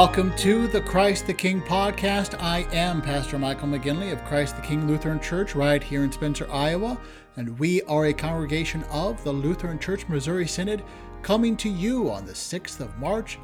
Welcome 0.00 0.34
to 0.36 0.66
the 0.66 0.80
Christ 0.80 1.26
the 1.26 1.34
King 1.34 1.60
podcast. 1.60 2.40
I 2.40 2.60
am 2.72 3.02
Pastor 3.02 3.38
Michael 3.38 3.68
McGinley 3.68 4.14
of 4.14 4.24
Christ 4.24 4.56
the 4.56 4.62
King 4.62 4.88
Lutheran 4.88 5.20
Church 5.20 5.54
right 5.54 5.82
here 5.82 6.04
in 6.04 6.10
Spencer, 6.10 6.50
Iowa, 6.50 6.98
and 7.36 7.58
we 7.58 7.82
are 7.82 8.06
a 8.06 8.14
congregation 8.14 8.82
of 8.84 9.22
the 9.24 9.30
Lutheran 9.30 9.78
Church 9.78 10.08
Missouri 10.08 10.46
Synod 10.46 10.82
coming 11.20 11.54
to 11.58 11.68
you 11.68 12.10
on 12.10 12.24
the 12.24 12.32
6th 12.32 12.80
of 12.80 12.96
March, 12.96 13.38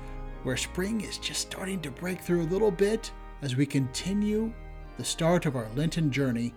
where 0.45 0.57
spring 0.57 1.03
is 1.03 1.19
just 1.19 1.43
starting 1.43 1.79
to 1.83 1.91
break 1.91 2.23
through 2.23 2.41
a 2.41 2.49
little 2.49 2.71
bit 2.71 3.13
as 3.43 3.55
we 3.55 3.67
continue 3.67 4.51
the 4.97 5.05
start 5.05 5.45
of 5.45 5.57
our 5.57 5.69
Lenten 5.77 6.11
journey. 6.11 6.55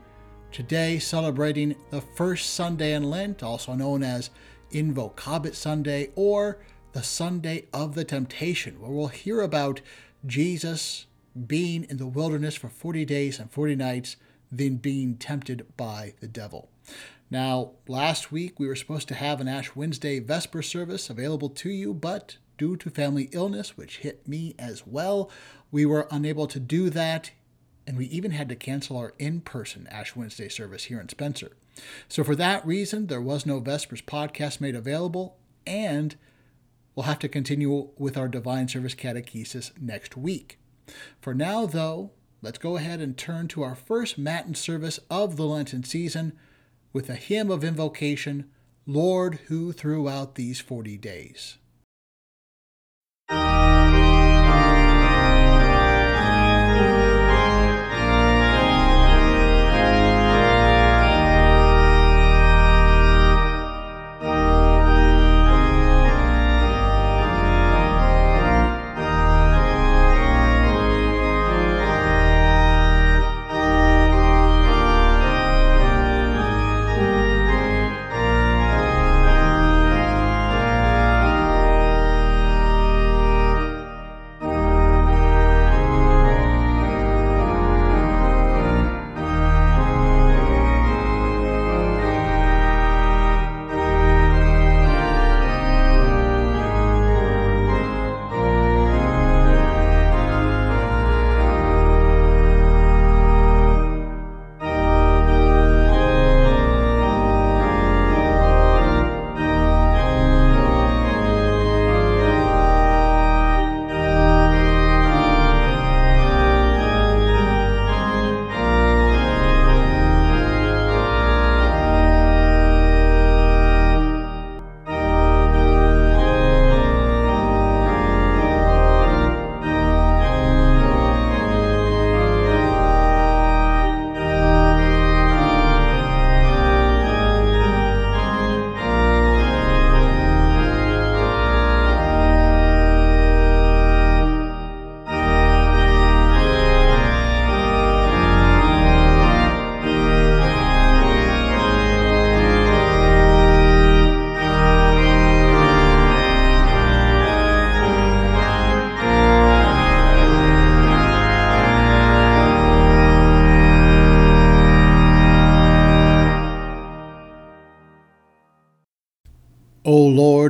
Today, 0.54 0.98
celebrating 0.98 1.76
the 1.90 2.00
first 2.00 2.54
Sunday 2.54 2.94
in 2.94 3.04
Lent, 3.04 3.44
also 3.44 3.74
known 3.74 4.04
as 4.04 4.30
Invocabit 4.72 5.56
Sunday 5.56 6.12
or 6.16 6.60
the 6.92 7.04
Sunday 7.04 7.68
of 7.72 7.96
the 7.96 8.04
Temptation, 8.04 8.82
where 8.82 8.92
we'll 8.92 9.08
hear 9.08 9.42
about 9.42 9.82
Jesus 10.26 11.06
being 11.48 11.86
in 11.90 11.98
the 11.98 12.08
wilderness 12.08 12.56
for 12.56 12.70
40 12.70 13.06
days 13.06 13.40
and 13.40 13.52
40 13.52 13.76
nights, 13.76 14.16
then 14.52 14.78
being 14.78 15.16
tempted 15.16 15.66
by 15.78 16.14
the 16.20 16.28
devil. 16.28 16.70
Now, 17.30 17.72
last 17.88 18.32
week 18.32 18.60
we 18.60 18.68
were 18.68 18.76
supposed 18.76 19.08
to 19.10 19.16
have 19.16 19.40
an 19.40 19.48
Ash 19.48 19.76
Wednesday 19.76 20.20
Vesper 20.20 20.64
service 20.64 21.10
available 21.10 21.50
to 21.50 21.70
you, 21.70 21.94
but 21.94 22.38
due 22.58 22.76
to 22.78 22.90
family 22.90 23.30
illness, 23.32 23.78
which 23.78 24.00
hit 24.00 24.28
me 24.28 24.56
as 24.58 24.88
well, 24.88 25.30
we 25.72 25.86
were 25.86 26.08
unable 26.10 26.48
to 26.48 26.60
do 26.60 26.90
that, 26.90 27.32
and 27.86 27.98
we 27.98 28.06
even 28.08 28.32
had 28.32 28.50
to 28.50 28.56
cancel 28.56 28.98
our 28.98 29.14
in 29.20 29.42
person 29.42 29.88
Ash 29.92 30.16
Wednesday 30.16 30.50
service 30.50 30.86
here 30.86 31.00
in 31.00 31.08
Spencer. 31.10 31.52
So, 32.08 32.24
for 32.24 32.36
that 32.36 32.66
reason, 32.66 33.08
there 33.08 33.22
was 33.22 33.46
no 33.46 33.60
Vespers 33.60 34.02
podcast 34.02 34.60
made 34.60 34.76
available, 34.76 35.38
and 35.68 36.16
We'll 36.96 37.06
have 37.06 37.20
to 37.20 37.30
continue 37.30 37.90
with 37.98 38.18
our 38.18 38.28
Divine 38.28 38.68
Service 38.68 38.96
Catechesis 38.96 39.72
next 39.80 40.18
week. 40.18 40.60
For 41.22 41.34
now, 41.34 41.66
though, 41.66 42.12
let's 42.42 42.58
go 42.58 42.78
ahead 42.78 43.00
and 43.00 43.18
turn 43.18 43.48
to 43.50 43.64
our 43.64 43.76
first 43.76 44.18
Matin 44.18 44.56
service 44.56 45.00
of 45.10 45.36
the 45.38 45.46
Lenten 45.46 45.84
season 45.84 46.34
with 46.92 47.10
a 47.10 47.16
hymn 47.16 47.52
of 47.52 47.64
invocation, 47.64 48.50
Lord, 48.86 49.36
who 49.48 49.72
throughout 49.72 50.36
these 50.36 50.60
40 50.60 50.98
days. 50.98 51.58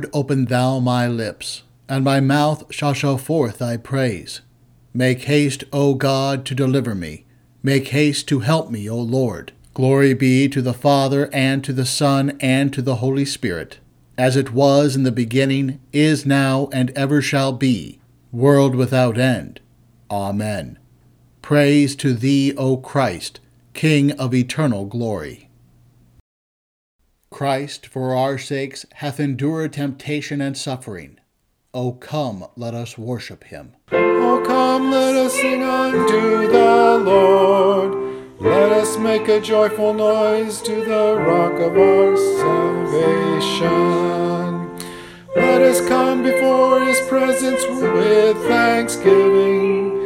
Lord, 0.00 0.14
open 0.14 0.46
thou 0.46 0.78
my 0.78 1.06
lips, 1.06 1.62
and 1.86 2.02
my 2.02 2.20
mouth 2.20 2.72
shall 2.72 2.94
show 2.94 3.18
forth 3.18 3.58
thy 3.58 3.76
praise. 3.76 4.40
Make 4.94 5.24
haste, 5.24 5.62
O 5.74 5.92
God, 5.92 6.46
to 6.46 6.54
deliver 6.54 6.94
me. 6.94 7.26
Make 7.62 7.88
haste 7.88 8.26
to 8.28 8.38
help 8.38 8.70
me, 8.70 8.88
O 8.88 8.96
Lord. 8.96 9.52
Glory 9.74 10.14
be 10.14 10.48
to 10.48 10.62
the 10.62 10.72
Father, 10.72 11.28
and 11.34 11.62
to 11.64 11.74
the 11.74 11.84
Son, 11.84 12.38
and 12.40 12.72
to 12.72 12.80
the 12.80 12.96
Holy 12.96 13.26
Spirit, 13.26 13.78
as 14.16 14.36
it 14.36 14.54
was 14.54 14.96
in 14.96 15.02
the 15.02 15.12
beginning, 15.12 15.78
is 15.92 16.24
now, 16.24 16.70
and 16.72 16.88
ever 16.96 17.20
shall 17.20 17.52
be, 17.52 17.98
world 18.32 18.74
without 18.74 19.18
end. 19.18 19.60
Amen. 20.10 20.78
Praise 21.42 21.94
to 21.96 22.14
thee, 22.14 22.54
O 22.56 22.78
Christ, 22.78 23.38
King 23.74 24.12
of 24.12 24.32
eternal 24.32 24.86
glory. 24.86 25.49
Christ, 27.30 27.86
for 27.86 28.14
our 28.14 28.36
sakes, 28.38 28.84
hath 28.94 29.20
endured 29.20 29.72
temptation 29.72 30.40
and 30.40 30.58
suffering. 30.58 31.20
O 31.72 31.92
come, 31.92 32.46
let 32.56 32.74
us 32.74 32.98
worship 32.98 33.44
him. 33.44 33.76
O 33.92 34.42
come, 34.44 34.90
let 34.90 35.14
us 35.14 35.32
sing 35.34 35.62
unto 35.62 36.48
the 36.50 37.00
Lord. 37.04 37.94
Let 38.40 38.72
us 38.72 38.96
make 38.98 39.28
a 39.28 39.40
joyful 39.40 39.94
noise 39.94 40.60
to 40.62 40.84
the 40.84 41.16
rock 41.18 41.52
of 41.60 41.78
our 41.78 42.16
salvation. 42.40 43.70
Let 45.36 45.62
us 45.62 45.80
come 45.88 46.24
before 46.24 46.80
his 46.80 46.98
presence 47.08 47.64
with 47.80 48.36
thanksgiving, 48.48 50.00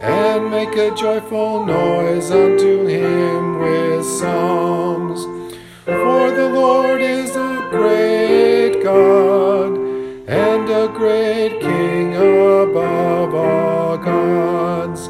and 0.00 0.50
make 0.50 0.74
a 0.76 0.94
joyful 0.94 1.66
noise 1.66 2.30
unto 2.30 2.86
him 2.86 3.58
with 3.60 4.06
psalms. 4.06 5.29
For 5.90 6.30
the 6.30 6.48
Lord 6.48 7.00
is 7.02 7.34
a 7.34 7.66
great 7.68 8.80
God 8.80 9.76
and 10.28 10.70
a 10.70 10.86
great 10.86 11.60
King 11.60 12.14
above 12.14 13.34
all 13.34 13.98
gods. 13.98 15.08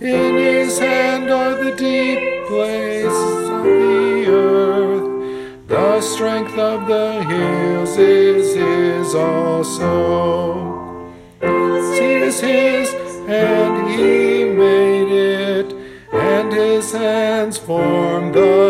In 0.00 0.34
his 0.36 0.78
hand 0.78 1.28
are 1.28 1.56
the 1.64 1.74
deep 1.74 2.46
places 2.46 3.48
of 3.48 3.64
the 3.64 4.26
earth. 4.28 5.68
The 5.68 6.00
strength 6.00 6.56
of 6.56 6.86
the 6.86 7.24
hills 7.24 7.98
is 7.98 8.54
his 8.54 9.14
also. 9.16 11.10
Sea 11.40 12.14
is 12.28 12.40
his, 12.40 12.94
and 13.26 13.90
he 13.90 14.44
made 14.44 15.10
it, 15.10 15.72
and 16.12 16.52
his 16.52 16.92
hands 16.92 17.58
formed 17.58 18.34
the 18.34 18.61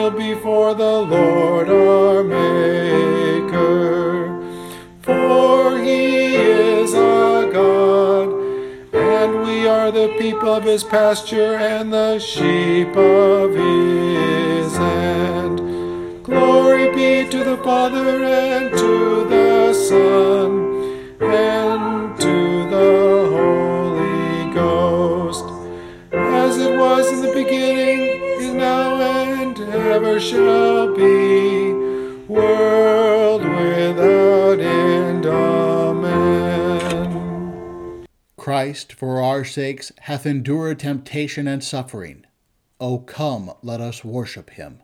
kneel 0.00 0.10
before 0.10 0.74
the 0.74 1.00
Lord 1.14 1.68
our 1.68 2.24
Maker. 2.24 3.60
For 5.02 5.78
he 5.78 6.36
is 6.36 6.94
our 6.94 7.50
God, 7.52 8.28
and 8.94 9.42
we 9.42 9.66
are 9.68 9.90
the 9.92 10.08
people 10.18 10.54
of 10.54 10.64
his 10.64 10.84
pasture 10.84 11.56
and 11.56 11.92
the 11.92 12.18
sheep 12.18 12.96
of 12.96 13.50
his 13.50 14.74
hand. 14.76 15.60
Glory 16.24 16.94
be 16.94 17.28
to 17.30 17.44
the 17.44 17.58
Father 17.58 18.24
and 18.24 18.70
to 18.70 19.24
the 19.28 19.74
Son 19.74 20.50
and 21.20 22.18
to 22.20 22.64
the 22.74 23.28
Holy 23.36 24.54
Ghost, 24.54 25.44
as 26.12 26.56
it 26.58 26.78
was 26.78 27.06
in 27.12 27.20
the 27.26 27.32
beginning, 27.34 27.89
shall 30.20 30.94
be, 30.94 31.72
world 32.28 33.42
without 33.42 34.60
end. 34.60 35.26
Amen. 35.26 36.70
Christ, 38.36 38.92
for 38.92 39.20
our 39.20 39.44
sakes, 39.44 39.90
hath 40.02 40.26
endured 40.26 40.78
temptation 40.78 41.48
and 41.48 41.64
suffering. 41.64 42.24
O 42.78 42.98
come, 42.98 43.52
let 43.62 43.80
us 43.80 44.04
worship 44.04 44.50
him. 44.50 44.80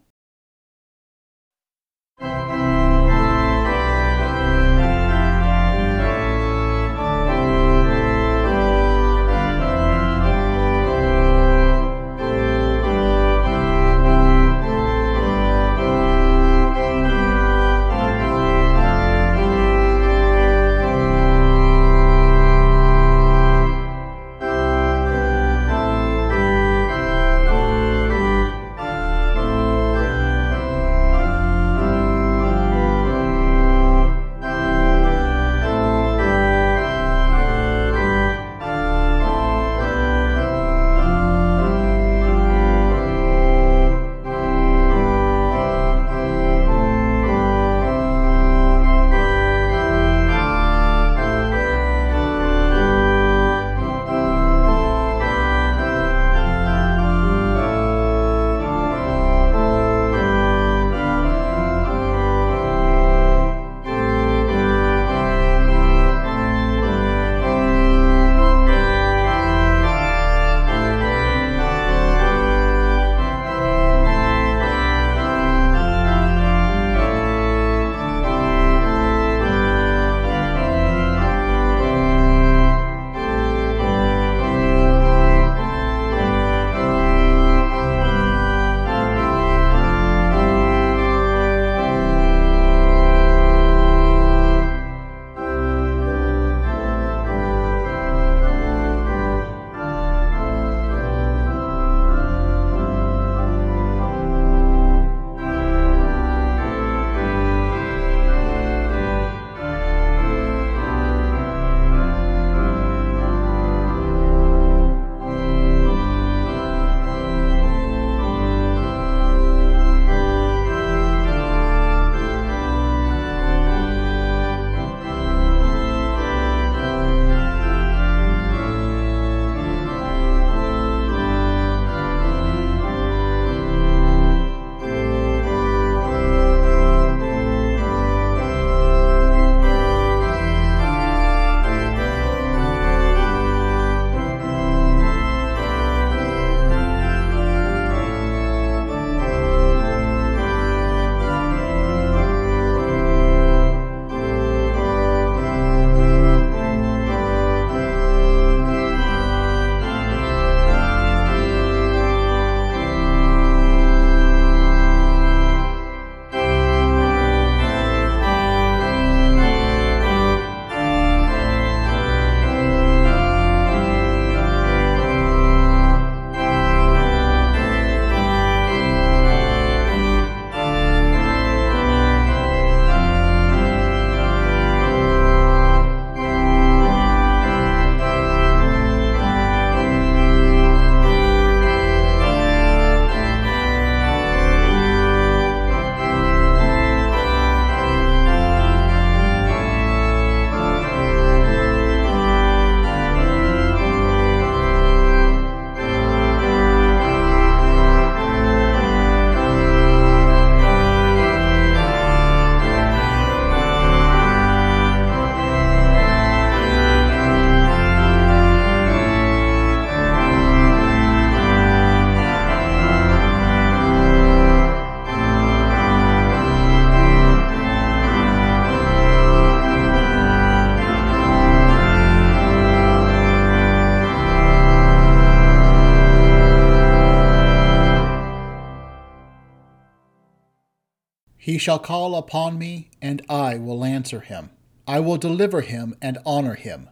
He 241.47 241.59
shall 241.59 241.79
call 241.79 242.17
upon 242.17 242.59
me, 242.59 242.89
and 243.01 243.23
I 243.29 243.57
will 243.57 243.85
answer 243.85 244.19
him. 244.19 244.51
I 244.85 244.99
will 244.99 245.17
deliver 245.17 245.61
him 245.61 245.95
and 246.03 246.19
honor 246.27 246.57
him. 246.57 246.91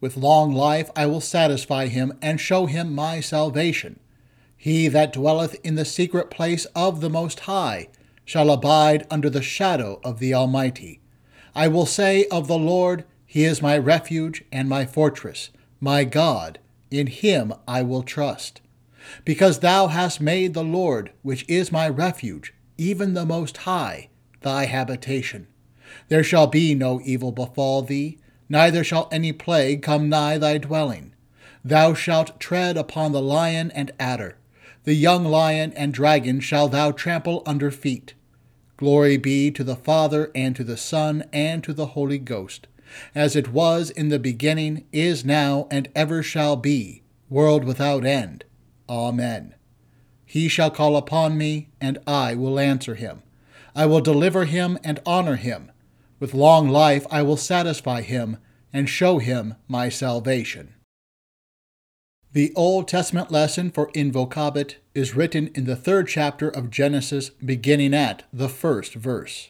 With 0.00 0.16
long 0.16 0.52
life 0.52 0.92
I 0.94 1.06
will 1.06 1.20
satisfy 1.20 1.88
him 1.88 2.16
and 2.22 2.40
show 2.40 2.66
him 2.66 2.94
my 2.94 3.18
salvation. 3.18 3.98
He 4.56 4.86
that 4.86 5.12
dwelleth 5.12 5.56
in 5.64 5.74
the 5.74 5.84
secret 5.84 6.30
place 6.30 6.66
of 6.66 7.00
the 7.00 7.10
Most 7.10 7.40
High 7.50 7.88
shall 8.24 8.52
abide 8.52 9.08
under 9.10 9.28
the 9.28 9.42
shadow 9.42 9.98
of 10.04 10.20
the 10.20 10.32
Almighty. 10.32 11.00
I 11.52 11.66
will 11.66 11.84
say 11.84 12.26
of 12.26 12.46
the 12.46 12.58
Lord, 12.58 13.04
He 13.26 13.42
is 13.42 13.60
my 13.60 13.76
refuge 13.76 14.44
and 14.52 14.68
my 14.68 14.86
fortress, 14.86 15.50
my 15.80 16.04
God, 16.04 16.60
in 16.92 17.08
him 17.08 17.52
I 17.66 17.82
will 17.82 18.04
trust. 18.04 18.60
Because 19.24 19.58
thou 19.58 19.88
hast 19.88 20.20
made 20.20 20.54
the 20.54 20.62
Lord, 20.62 21.10
which 21.22 21.44
is 21.48 21.72
my 21.72 21.88
refuge, 21.88 22.52
even 22.78 23.14
the 23.14 23.26
Most 23.26 23.58
High, 23.58 24.08
thy 24.42 24.66
habitation. 24.66 25.46
There 26.08 26.24
shall 26.24 26.46
be 26.46 26.74
no 26.74 27.00
evil 27.04 27.32
befall 27.32 27.82
thee, 27.82 28.18
neither 28.48 28.84
shall 28.84 29.08
any 29.10 29.32
plague 29.32 29.82
come 29.82 30.08
nigh 30.08 30.38
thy 30.38 30.58
dwelling. 30.58 31.14
Thou 31.64 31.94
shalt 31.94 32.38
tread 32.38 32.76
upon 32.76 33.12
the 33.12 33.22
lion 33.22 33.70
and 33.72 33.90
adder, 33.98 34.36
the 34.86 34.94
young 34.94 35.24
lion 35.24 35.72
and 35.72 35.92
dragon 35.92 36.38
shall 36.38 36.68
thou 36.68 36.92
trample 36.92 37.42
under 37.44 37.72
feet. 37.72 38.14
Glory 38.76 39.16
be 39.16 39.50
to 39.50 39.64
the 39.64 39.74
Father, 39.74 40.30
and 40.32 40.54
to 40.54 40.62
the 40.62 40.76
Son, 40.76 41.24
and 41.32 41.64
to 41.64 41.72
the 41.72 41.86
Holy 41.86 42.18
Ghost, 42.18 42.68
as 43.12 43.34
it 43.34 43.52
was 43.52 43.90
in 43.90 44.10
the 44.10 44.20
beginning, 44.20 44.84
is 44.92 45.24
now, 45.24 45.66
and 45.72 45.88
ever 45.96 46.22
shall 46.22 46.54
be, 46.54 47.02
world 47.28 47.64
without 47.64 48.04
end. 48.04 48.44
Amen. 48.88 49.55
He 50.26 50.48
shall 50.48 50.70
call 50.70 50.96
upon 50.96 51.38
me, 51.38 51.68
and 51.80 51.98
I 52.06 52.34
will 52.34 52.58
answer 52.58 52.96
him. 52.96 53.22
I 53.74 53.86
will 53.86 54.00
deliver 54.00 54.44
him 54.44 54.78
and 54.82 55.00
honor 55.06 55.36
him. 55.36 55.70
With 56.18 56.34
long 56.34 56.68
life 56.68 57.06
I 57.10 57.22
will 57.22 57.36
satisfy 57.36 58.02
him, 58.02 58.38
and 58.72 58.88
show 58.90 59.18
him 59.18 59.54
my 59.68 59.88
salvation. 59.88 60.74
The 62.32 62.52
Old 62.54 62.88
Testament 62.88 63.30
lesson 63.30 63.70
for 63.70 63.90
Invocabit 63.94 64.76
is 64.94 65.14
written 65.14 65.48
in 65.54 65.64
the 65.64 65.76
third 65.76 66.08
chapter 66.08 66.50
of 66.50 66.70
Genesis, 66.70 67.30
beginning 67.30 67.94
at 67.94 68.24
the 68.32 68.48
first 68.48 68.94
verse. 68.94 69.48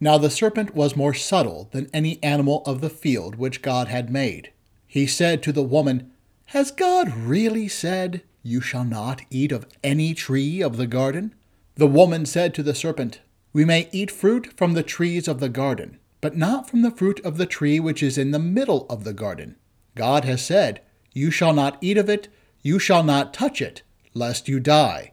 Now 0.00 0.16
the 0.16 0.30
serpent 0.30 0.74
was 0.74 0.96
more 0.96 1.12
subtle 1.14 1.68
than 1.72 1.90
any 1.92 2.22
animal 2.22 2.62
of 2.64 2.80
the 2.80 2.88
field 2.88 3.34
which 3.34 3.60
God 3.60 3.88
had 3.88 4.10
made. 4.10 4.50
He 4.86 5.06
said 5.06 5.42
to 5.42 5.52
the 5.52 5.62
woman, 5.62 6.12
Has 6.46 6.70
God 6.70 7.14
really 7.14 7.68
said, 7.68 8.22
You 8.46 8.60
shall 8.60 8.84
not 8.84 9.22
eat 9.28 9.50
of 9.50 9.66
any 9.82 10.14
tree 10.14 10.62
of 10.62 10.76
the 10.76 10.86
garden? 10.86 11.34
The 11.74 11.88
woman 11.88 12.24
said 12.26 12.54
to 12.54 12.62
the 12.62 12.76
serpent, 12.76 13.20
We 13.52 13.64
may 13.64 13.88
eat 13.90 14.08
fruit 14.08 14.56
from 14.56 14.74
the 14.74 14.84
trees 14.84 15.26
of 15.26 15.40
the 15.40 15.48
garden, 15.48 15.98
but 16.20 16.36
not 16.36 16.70
from 16.70 16.82
the 16.82 16.92
fruit 16.92 17.18
of 17.24 17.38
the 17.38 17.46
tree 17.46 17.80
which 17.80 18.04
is 18.04 18.16
in 18.16 18.30
the 18.30 18.38
middle 18.38 18.86
of 18.88 19.02
the 19.02 19.12
garden. 19.12 19.56
God 19.96 20.24
has 20.24 20.46
said, 20.46 20.80
you 21.12 21.32
shall 21.32 21.54
not 21.54 21.78
eat 21.80 21.98
of 21.98 22.08
it, 22.08 22.28
you 22.62 22.78
shall 22.78 23.02
not 23.02 23.34
touch 23.34 23.60
it, 23.60 23.82
lest 24.14 24.46
you 24.46 24.60
die. 24.60 25.12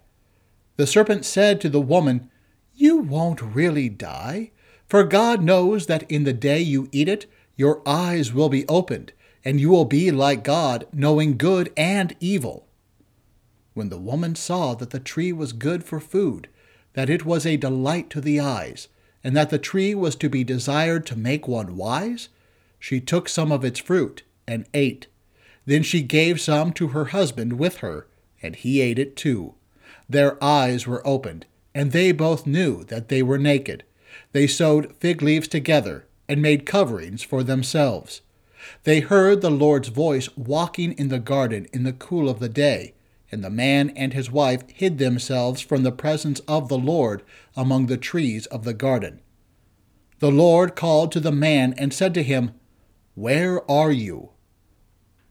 The 0.75 0.85
serpent 0.85 1.25
said 1.25 1.59
to 1.61 1.69
the 1.69 1.81
woman, 1.81 2.29
You 2.75 2.97
won't 2.97 3.41
really 3.41 3.89
die, 3.89 4.51
for 4.85 5.03
God 5.03 5.41
knows 5.41 5.87
that 5.87 6.03
in 6.11 6.23
the 6.23 6.33
day 6.33 6.59
you 6.59 6.87
eat 6.91 7.07
it, 7.09 7.25
your 7.55 7.81
eyes 7.87 8.31
will 8.31 8.49
be 8.49 8.67
opened, 8.67 9.11
and 9.43 9.59
you 9.59 9.71
will 9.71 9.85
be 9.85 10.11
like 10.11 10.43
God, 10.43 10.85
knowing 10.93 11.35
good 11.35 11.73
and 11.75 12.15
evil. 12.19 12.67
When 13.73 13.89
the 13.89 13.97
woman 13.97 14.35
saw 14.35 14.75
that 14.75 14.91
the 14.91 14.99
tree 14.99 15.33
was 15.33 15.53
good 15.53 15.83
for 15.83 15.99
food, 15.99 16.47
that 16.93 17.09
it 17.09 17.25
was 17.25 17.45
a 17.45 17.57
delight 17.57 18.09
to 18.11 18.21
the 18.21 18.39
eyes, 18.39 18.87
and 19.23 19.35
that 19.35 19.49
the 19.49 19.57
tree 19.57 19.95
was 19.95 20.15
to 20.17 20.29
be 20.29 20.43
desired 20.43 21.05
to 21.07 21.17
make 21.17 21.47
one 21.47 21.75
wise, 21.75 22.29
she 22.79 22.99
took 22.99 23.27
some 23.27 23.51
of 23.51 23.63
its 23.63 23.79
fruit 23.79 24.23
and 24.47 24.67
ate. 24.73 25.07
Then 25.65 25.81
she 25.81 26.01
gave 26.01 26.41
some 26.41 26.73
to 26.73 26.89
her 26.89 27.05
husband 27.05 27.53
with 27.53 27.77
her, 27.77 28.07
and 28.41 28.55
he 28.55 28.81
ate 28.81 28.99
it 28.99 29.15
too. 29.15 29.55
Their 30.09 30.43
eyes 30.43 30.85
were 30.85 31.05
opened, 31.07 31.45
and 31.73 31.91
they 31.91 32.11
both 32.11 32.45
knew 32.45 32.83
that 32.85 33.07
they 33.07 33.23
were 33.23 33.37
naked. 33.37 33.83
They 34.33 34.45
sewed 34.45 34.93
fig 34.99 35.21
leaves 35.21 35.47
together, 35.47 36.05
and 36.27 36.41
made 36.41 36.65
coverings 36.65 37.23
for 37.23 37.43
themselves. 37.43 38.21
They 38.83 38.99
heard 38.99 39.41
the 39.41 39.51
Lord's 39.51 39.89
voice 39.89 40.29
walking 40.37 40.93
in 40.93 41.07
the 41.07 41.19
garden 41.19 41.67
in 41.73 41.83
the 41.83 41.93
cool 41.93 42.29
of 42.29 42.39
the 42.39 42.49
day, 42.49 42.93
and 43.33 43.43
the 43.43 43.49
man 43.49 43.89
and 43.89 44.13
his 44.13 44.31
wife 44.31 44.61
hid 44.69 44.99
themselves 44.99 45.59
from 45.59 45.83
the 45.83 45.91
presence 45.91 46.39
of 46.47 46.69
the 46.69 46.77
Lord 46.77 47.23
among 47.57 47.87
the 47.87 47.97
trees 47.97 48.45
of 48.45 48.63
the 48.63 48.73
garden. 48.73 49.19
The 50.19 50.31
Lord 50.31 50.75
called 50.75 51.11
to 51.11 51.19
the 51.19 51.31
man 51.31 51.73
and 51.77 51.91
said 51.91 52.13
to 52.13 52.23
him, 52.23 52.51
Where 53.15 53.69
are 53.69 53.91
you? 53.91 54.29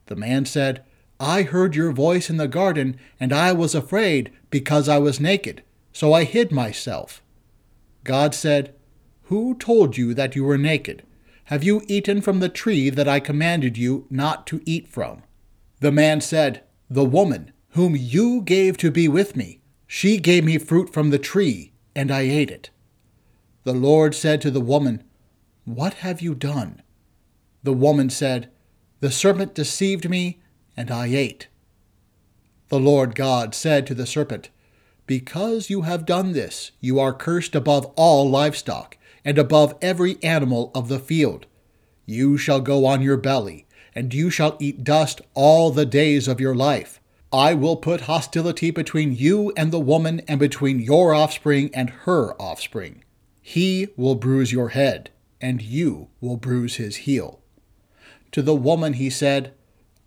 The 0.07 0.17
man 0.17 0.45
said, 0.45 0.83
I 1.19 1.43
heard 1.43 1.75
your 1.75 1.93
voice 1.93 2.29
in 2.29 2.35
the 2.35 2.49
garden, 2.49 2.97
and 3.19 3.31
I 3.31 3.53
was 3.53 3.73
afraid 3.73 4.31
because 4.49 4.89
I 4.89 4.97
was 4.97 5.21
naked, 5.21 5.63
so 5.93 6.11
I 6.11 6.25
hid 6.25 6.51
myself. 6.51 7.23
God 8.03 8.35
said, 8.35 8.75
Who 9.23 9.55
told 9.55 9.97
you 9.97 10.13
that 10.13 10.35
you 10.35 10.43
were 10.43 10.57
naked? 10.57 11.03
Have 11.45 11.63
you 11.63 11.83
eaten 11.87 12.21
from 12.21 12.41
the 12.41 12.49
tree 12.49 12.89
that 12.89 13.07
I 13.07 13.21
commanded 13.21 13.77
you 13.77 14.07
not 14.09 14.45
to 14.47 14.61
eat 14.65 14.89
from? 14.89 15.23
The 15.79 15.91
man 15.93 16.19
said, 16.19 16.63
The 16.89 17.05
woman, 17.05 17.52
whom 17.73 17.95
you 17.95 18.41
gave 18.41 18.77
to 18.77 18.89
be 18.89 19.07
with 19.07 19.35
me, 19.35 19.59
she 19.87 20.17
gave 20.17 20.43
me 20.43 20.57
fruit 20.57 20.91
from 20.91 21.09
the 21.09 21.19
tree, 21.19 21.73
and 21.95 22.11
I 22.11 22.21
ate 22.21 22.51
it. 22.51 22.69
The 23.63 23.73
Lord 23.73 24.15
said 24.15 24.41
to 24.41 24.51
the 24.51 24.61
woman, 24.61 25.03
What 25.65 25.95
have 25.95 26.21
you 26.21 26.35
done? 26.35 26.81
The 27.63 27.73
woman 27.73 28.09
said, 28.09 28.49
the 29.03 29.11
serpent 29.11 29.53
deceived 29.53 30.09
me, 30.09 30.39
and 30.77 30.89
I 30.89 31.07
ate. 31.07 31.49
The 32.69 32.79
Lord 32.79 33.15
God 33.15 33.53
said 33.53 33.85
to 33.87 33.93
the 33.93 34.05
serpent, 34.05 34.49
Because 35.05 35.69
you 35.69 35.81
have 35.81 36.05
done 36.05 36.31
this, 36.31 36.71
you 36.79 37.01
are 37.01 37.11
cursed 37.11 37.53
above 37.53 37.85
all 37.97 38.29
livestock, 38.29 38.97
and 39.25 39.37
above 39.37 39.75
every 39.81 40.23
animal 40.23 40.71
of 40.73 40.87
the 40.87 40.99
field. 40.99 41.47
You 42.05 42.37
shall 42.37 42.61
go 42.61 42.85
on 42.85 43.01
your 43.01 43.17
belly, 43.17 43.65
and 43.93 44.13
you 44.13 44.29
shall 44.29 44.55
eat 44.61 44.85
dust 44.85 45.19
all 45.33 45.69
the 45.69 45.85
days 45.85 46.29
of 46.29 46.39
your 46.39 46.55
life. 46.55 47.01
I 47.33 47.55
will 47.55 47.77
put 47.77 48.01
hostility 48.01 48.69
between 48.69 49.15
you 49.15 49.51
and 49.57 49.71
the 49.71 49.79
woman, 49.79 50.21
and 50.27 50.39
between 50.39 50.79
your 50.79 51.15
offspring 51.15 51.71
and 51.73 51.89
her 51.89 52.39
offspring. 52.39 53.03
He 53.41 53.87
will 53.97 54.13
bruise 54.13 54.51
your 54.51 54.69
head, 54.69 55.09
and 55.41 55.59
you 55.59 56.09
will 56.21 56.37
bruise 56.37 56.75
his 56.75 56.97
heel. 56.97 57.41
To 58.33 58.43
the 58.43 58.53
woman 58.53 58.93
he 58.93 59.09
said, 59.09 59.55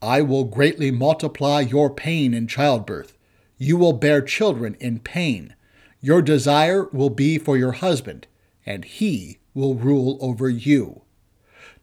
I 0.00 0.22
will 0.22 0.44
greatly 0.44 0.92
multiply 0.92 1.62
your 1.62 1.90
pain 1.90 2.32
in 2.32 2.46
childbirth. 2.46 3.18
You 3.58 3.76
will 3.76 3.92
bear 3.92 4.22
children 4.22 4.76
in 4.78 5.00
pain. 5.00 5.56
Your 6.00 6.22
desire 6.22 6.84
will 6.92 7.10
be 7.10 7.38
for 7.38 7.56
your 7.56 7.72
husband, 7.72 8.28
and 8.64 8.84
he 8.84 9.38
will 9.52 9.74
rule 9.74 10.16
over 10.20 10.48
you. 10.48 11.02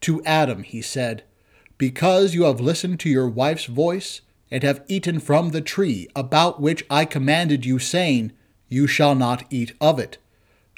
To 0.01 0.23
Adam 0.23 0.63
he 0.63 0.81
said, 0.81 1.23
Because 1.77 2.33
you 2.33 2.43
have 2.43 2.61
listened 2.61 3.01
to 3.01 3.09
your 3.09 3.27
wife's 3.27 3.65
voice, 3.65 4.21
and 4.53 4.61
have 4.61 4.83
eaten 4.87 5.19
from 5.19 5.49
the 5.49 5.61
tree 5.61 6.07
about 6.15 6.61
which 6.61 6.85
I 6.87 7.05
commanded 7.05 7.65
you, 7.65 7.79
saying, 7.79 8.33
You 8.69 8.85
shall 8.85 9.15
not 9.15 9.45
eat 9.49 9.73
of 9.81 9.97
it. 9.97 10.19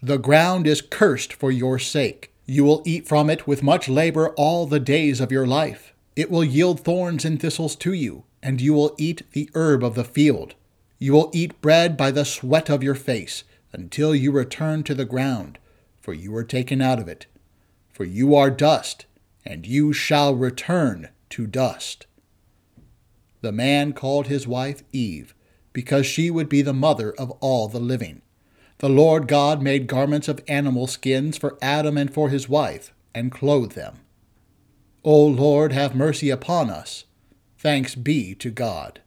The 0.02 0.18
ground 0.18 0.66
is 0.66 0.82
cursed 0.82 1.34
for 1.34 1.52
your 1.52 1.78
sake. 1.78 2.32
You 2.46 2.64
will 2.64 2.82
eat 2.86 3.06
from 3.06 3.30
it 3.30 3.46
with 3.46 3.62
much 3.62 3.90
labor 3.90 4.30
all 4.38 4.66
the 4.66 4.80
days 4.80 5.20
of 5.20 5.30
your 5.30 5.46
life. 5.46 5.94
It 6.16 6.32
will 6.32 6.44
yield 6.46 6.80
thorns 6.80 7.26
and 7.26 7.38
thistles 7.38 7.76
to 7.78 7.92
you, 7.92 8.24
and 8.42 8.62
you 8.62 8.74
will 8.74 8.96
eat 8.98 9.24
the 9.34 9.50
herb 9.54 9.84
of 9.84 9.96
the 9.96 10.06
field. 10.06 10.56
You 10.98 11.12
will 11.12 11.30
eat 11.34 11.60
bread 11.60 11.98
by 11.98 12.12
the 12.12 12.24
sweat 12.24 12.70
of 12.70 12.82
your 12.82 12.96
face, 12.96 13.44
until 13.74 14.16
you 14.16 14.32
return 14.32 14.84
to 14.84 14.96
the 14.96 15.04
ground, 15.04 15.60
for 16.00 16.14
you 16.14 16.32
were 16.32 16.46
taken 16.46 16.82
out 16.82 17.00
of 17.00 17.10
it. 17.10 17.26
For 17.92 18.06
you 18.06 18.36
are 18.36 18.50
dust, 18.50 19.06
and 19.44 19.68
you 19.68 19.92
shall 19.92 20.34
return 20.34 21.10
to 21.32 21.46
dust. 21.46 22.06
The 23.46 23.52
man 23.52 23.94
called 23.94 24.26
his 24.26 24.48
wife 24.48 24.82
Eve, 24.92 25.36
because 25.72 26.08
she 26.08 26.32
would 26.32 26.50
be 26.50 26.64
the 26.64 26.74
mother 26.74 27.14
of 27.14 27.30
all 27.42 27.68
the 27.68 27.80
living. 27.80 28.24
The 28.80 28.90
Lord 28.90 29.28
God 29.28 29.62
made 29.62 29.86
garments 29.86 30.28
of 30.28 30.44
animal 30.48 30.88
skins 30.88 31.38
for 31.38 31.56
Adam 31.62 31.96
and 31.96 32.12
for 32.12 32.30
his 32.30 32.50
wife, 32.50 32.92
and 33.14 33.32
clothed 33.32 33.76
them. 33.76 34.00
O 35.04 35.24
Lord, 35.28 35.74
have 35.74 35.94
mercy 35.94 36.32
upon 36.32 36.72
us. 36.72 37.06
Thanks 37.60 37.94
be 37.94 38.34
to 38.34 38.50
God. 38.50 39.02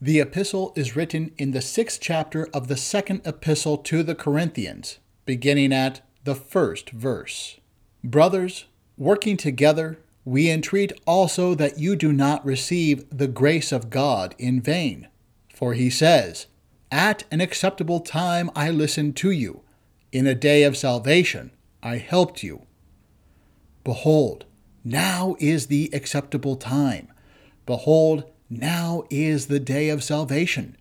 The 0.00 0.20
epistle 0.20 0.72
is 0.76 0.94
written 0.94 1.32
in 1.36 1.50
the 1.50 1.60
sixth 1.60 1.98
chapter 2.00 2.46
of 2.54 2.68
the 2.68 2.76
second 2.76 3.22
epistle 3.26 3.78
to 3.78 4.04
the 4.04 4.14
Corinthians, 4.14 5.00
beginning 5.26 5.72
at 5.72 6.02
the 6.22 6.36
first 6.36 6.90
verse. 6.90 7.58
Brothers, 8.04 8.66
working 8.96 9.36
together, 9.36 9.98
we 10.24 10.50
entreat 10.50 10.92
also 11.06 11.54
that 11.54 11.78
you 11.78 11.96
do 11.96 12.12
not 12.12 12.44
receive 12.44 13.04
the 13.10 13.26
grace 13.26 13.72
of 13.72 13.90
God 13.90 14.34
in 14.38 14.60
vain. 14.60 15.08
For 15.52 15.74
he 15.74 15.90
says, 15.90 16.46
at 16.90 17.24
an 17.30 17.40
acceptable 17.40 18.00
time 18.00 18.50
I 18.54 18.70
listened 18.70 19.16
to 19.16 19.30
you. 19.30 19.62
In 20.12 20.26
a 20.26 20.34
day 20.34 20.62
of 20.62 20.76
salvation 20.76 21.50
I 21.82 21.96
helped 21.96 22.42
you. 22.42 22.66
Behold, 23.82 24.44
now 24.84 25.36
is 25.40 25.66
the 25.66 25.90
acceptable 25.92 26.56
time. 26.56 27.08
Behold, 27.66 28.24
now 28.50 29.04
is 29.10 29.46
the 29.46 29.60
day 29.60 29.88
of 29.88 30.04
salvation. 30.04 30.76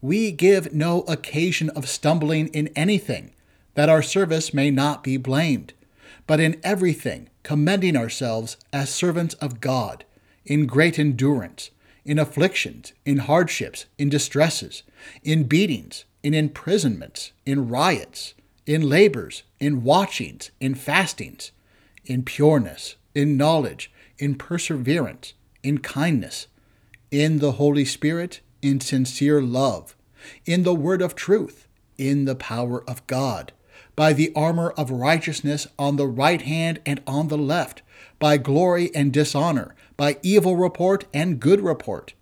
We 0.00 0.30
give 0.30 0.72
no 0.72 1.00
occasion 1.02 1.70
of 1.70 1.88
stumbling 1.88 2.48
in 2.48 2.68
anything, 2.76 3.32
that 3.74 3.88
our 3.88 4.02
service 4.02 4.52
may 4.52 4.70
not 4.70 5.02
be 5.02 5.16
blamed, 5.16 5.72
but 6.28 6.38
in 6.38 6.60
everything 6.62 7.28
commending 7.42 7.96
ourselves 7.96 8.56
as 8.72 8.88
servants 8.88 9.34
of 9.36 9.60
God, 9.60 10.04
in 10.46 10.66
great 10.66 10.96
endurance 10.96 11.70
in 12.08 12.18
afflictions, 12.18 12.94
in 13.04 13.18
hardships, 13.18 13.84
in 13.98 14.08
distresses, 14.08 14.82
in 15.22 15.44
beatings, 15.44 16.06
in 16.22 16.32
imprisonments, 16.32 17.32
in 17.44 17.68
riots, 17.68 18.32
in 18.64 18.80
labors, 18.80 19.42
in 19.60 19.84
watchings, 19.84 20.50
in 20.58 20.74
fastings, 20.74 21.52
in 22.06 22.22
pureness, 22.22 22.96
in 23.14 23.36
knowledge, 23.36 23.92
in 24.18 24.34
perseverance, 24.34 25.34
in 25.62 25.76
kindness, 25.76 26.46
in 27.10 27.40
the 27.40 27.52
Holy 27.52 27.84
Spirit, 27.84 28.40
in 28.62 28.80
sincere 28.80 29.42
love, 29.42 29.94
in 30.46 30.62
the 30.62 30.74
word 30.74 31.02
of 31.02 31.14
truth, 31.14 31.68
in 31.98 32.24
the 32.24 32.34
power 32.34 32.82
of 32.88 33.06
God, 33.06 33.52
by 33.98 34.12
the 34.12 34.30
armor 34.36 34.70
of 34.76 34.92
righteousness 34.92 35.66
on 35.76 35.96
the 35.96 36.06
right 36.06 36.42
hand 36.42 36.78
and 36.86 37.02
on 37.04 37.26
the 37.26 37.36
left, 37.36 37.82
by 38.20 38.36
glory 38.36 38.94
and 38.94 39.12
dishonor, 39.12 39.74
by 39.96 40.16
evil 40.22 40.54
report 40.54 41.04
and 41.12 41.40
good 41.40 41.60
report, 41.60 42.14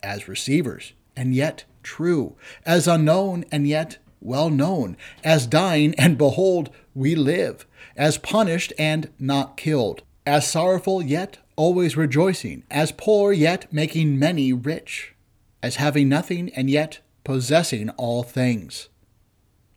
as 0.00 0.28
receivers, 0.28 0.92
and 1.16 1.34
yet 1.34 1.64
true, 1.82 2.36
as 2.64 2.86
unknown 2.86 3.44
and 3.50 3.66
yet 3.66 3.98
well 4.20 4.48
known, 4.48 4.96
as 5.24 5.48
dying 5.48 5.92
and 5.98 6.16
behold, 6.16 6.70
we 6.94 7.16
live, 7.16 7.66
as 7.96 8.16
punished 8.16 8.72
and 8.78 9.10
not 9.18 9.56
killed, 9.56 10.04
as 10.24 10.48
sorrowful 10.48 11.02
yet 11.02 11.38
always 11.56 11.96
rejoicing, 11.96 12.62
as 12.70 12.92
poor 12.92 13.32
yet 13.32 13.72
making 13.72 14.16
many 14.20 14.52
rich, 14.52 15.16
as 15.64 15.76
having 15.76 16.08
nothing 16.08 16.48
and 16.54 16.70
yet 16.70 17.00
possessing 17.24 17.90
all 17.96 18.22
things. 18.22 18.88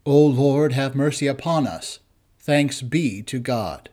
O 0.10 0.26
Lord, 0.26 0.72
have 0.72 0.96
mercy 0.96 1.28
upon 1.28 1.68
us. 1.68 2.00
Thanks 2.40 2.82
be 2.82 3.22
to 3.24 3.40
God. 3.40 3.90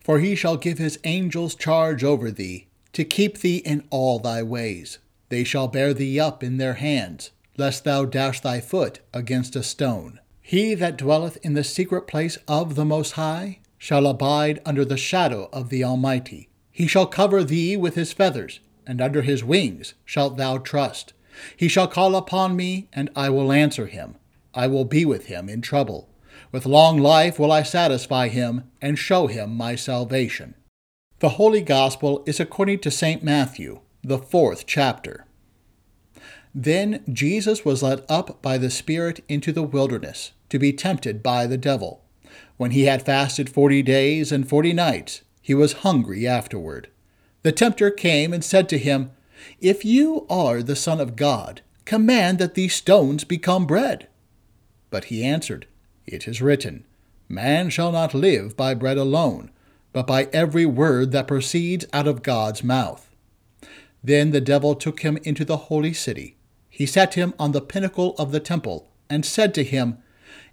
For 0.00 0.18
he 0.18 0.34
shall 0.34 0.58
give 0.58 0.76
his 0.76 0.98
angels 1.04 1.54
charge 1.54 2.04
over 2.04 2.30
thee, 2.30 2.66
to 2.92 3.02
keep 3.02 3.38
thee 3.38 3.62
in 3.64 3.84
all 3.88 4.18
thy 4.18 4.42
ways. 4.42 4.98
They 5.30 5.44
shall 5.44 5.66
bear 5.66 5.94
thee 5.94 6.20
up 6.20 6.44
in 6.44 6.58
their 6.58 6.74
hands, 6.74 7.30
lest 7.56 7.84
thou 7.84 8.04
dash 8.04 8.40
thy 8.40 8.60
foot 8.60 9.00
against 9.14 9.56
a 9.56 9.62
stone. 9.62 10.20
He 10.42 10.74
that 10.74 10.98
dwelleth 10.98 11.38
in 11.38 11.54
the 11.54 11.64
secret 11.64 12.06
place 12.06 12.36
of 12.46 12.74
the 12.74 12.84
Most 12.84 13.12
High 13.12 13.60
shall 13.78 14.06
abide 14.06 14.60
under 14.66 14.84
the 14.84 14.98
shadow 14.98 15.48
of 15.54 15.70
the 15.70 15.84
Almighty. 15.84 16.50
He 16.70 16.86
shall 16.86 17.06
cover 17.06 17.42
thee 17.42 17.78
with 17.78 17.94
his 17.94 18.12
feathers, 18.12 18.60
and 18.86 19.00
under 19.00 19.22
his 19.22 19.42
wings 19.42 19.94
shalt 20.04 20.36
thou 20.36 20.58
trust. 20.58 21.14
He 21.56 21.66
shall 21.66 21.88
call 21.88 22.14
upon 22.14 22.56
me, 22.56 22.88
and 22.92 23.08
I 23.16 23.30
will 23.30 23.52
answer 23.52 23.86
him. 23.86 24.16
I 24.56 24.66
will 24.66 24.86
be 24.86 25.04
with 25.04 25.26
him 25.26 25.48
in 25.48 25.60
trouble. 25.60 26.08
With 26.50 26.66
long 26.66 26.98
life 26.98 27.38
will 27.38 27.52
I 27.52 27.62
satisfy 27.62 28.28
him, 28.28 28.64
and 28.80 28.98
show 28.98 29.26
him 29.26 29.54
my 29.54 29.76
salvation. 29.76 30.54
The 31.18 31.30
Holy 31.30 31.60
Gospel 31.60 32.22
is 32.26 32.40
according 32.40 32.80
to 32.80 32.90
St. 32.90 33.22
Matthew, 33.22 33.80
the 34.02 34.18
fourth 34.18 34.66
chapter. 34.66 35.26
Then 36.54 37.04
Jesus 37.12 37.64
was 37.64 37.82
led 37.82 38.02
up 38.08 38.40
by 38.40 38.56
the 38.56 38.70
Spirit 38.70 39.22
into 39.28 39.52
the 39.52 39.62
wilderness 39.62 40.32
to 40.48 40.58
be 40.58 40.72
tempted 40.72 41.22
by 41.22 41.46
the 41.46 41.58
devil. 41.58 42.02
When 42.56 42.70
he 42.70 42.84
had 42.84 43.04
fasted 43.04 43.50
forty 43.50 43.82
days 43.82 44.32
and 44.32 44.48
forty 44.48 44.72
nights, 44.72 45.20
he 45.42 45.54
was 45.54 45.84
hungry 45.84 46.26
afterward. 46.26 46.88
The 47.42 47.52
tempter 47.52 47.90
came 47.90 48.32
and 48.32 48.42
said 48.42 48.68
to 48.70 48.78
him, 48.78 49.10
If 49.60 49.84
you 49.84 50.26
are 50.30 50.62
the 50.62 50.76
Son 50.76 51.00
of 51.00 51.14
God, 51.14 51.60
command 51.84 52.38
that 52.38 52.54
these 52.54 52.74
stones 52.74 53.24
become 53.24 53.66
bread. 53.66 54.08
But 54.90 55.06
he 55.06 55.24
answered, 55.24 55.66
It 56.06 56.28
is 56.28 56.42
written, 56.42 56.84
Man 57.28 57.70
shall 57.70 57.92
not 57.92 58.14
live 58.14 58.56
by 58.56 58.74
bread 58.74 58.98
alone, 58.98 59.50
but 59.92 60.06
by 60.06 60.28
every 60.32 60.66
word 60.66 61.12
that 61.12 61.28
proceeds 61.28 61.86
out 61.92 62.06
of 62.06 62.22
God's 62.22 62.62
mouth. 62.62 63.10
Then 64.02 64.30
the 64.30 64.40
devil 64.40 64.74
took 64.74 65.00
him 65.00 65.18
into 65.24 65.44
the 65.44 65.56
holy 65.56 65.92
city. 65.92 66.36
He 66.68 66.86
set 66.86 67.14
him 67.14 67.34
on 67.38 67.52
the 67.52 67.60
pinnacle 67.60 68.14
of 68.18 68.32
the 68.32 68.40
temple, 68.40 68.88
and 69.08 69.24
said 69.24 69.54
to 69.54 69.64
him, 69.64 69.98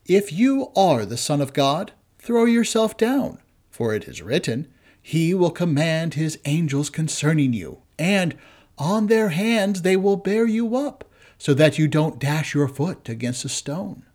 if 0.05 0.33
you 0.33 0.69
are 0.75 1.05
the 1.05 1.15
Son 1.15 1.39
of 1.39 1.53
God, 1.53 1.93
throw 2.19 2.43
yourself 2.43 2.97
down, 2.97 3.37
for 3.71 3.93
it 3.93 4.05
is 4.05 4.21
written, 4.21 4.67
He 5.01 5.33
will 5.33 5.49
command 5.49 6.15
His 6.15 6.39
angels 6.43 6.89
concerning 6.89 7.53
you, 7.53 7.79
and 7.97 8.35
on 8.77 9.07
their 9.07 9.29
hands 9.29 9.81
they 9.81 9.95
will 9.95 10.17
bear 10.17 10.45
you 10.45 10.75
up, 10.75 11.09
so 11.37 11.53
that 11.53 11.79
you 11.79 11.87
don't 11.87 12.19
dash 12.19 12.53
your 12.53 12.67
foot 12.67 13.07
against 13.07 13.45
a 13.45 13.49
stone. 13.49 14.05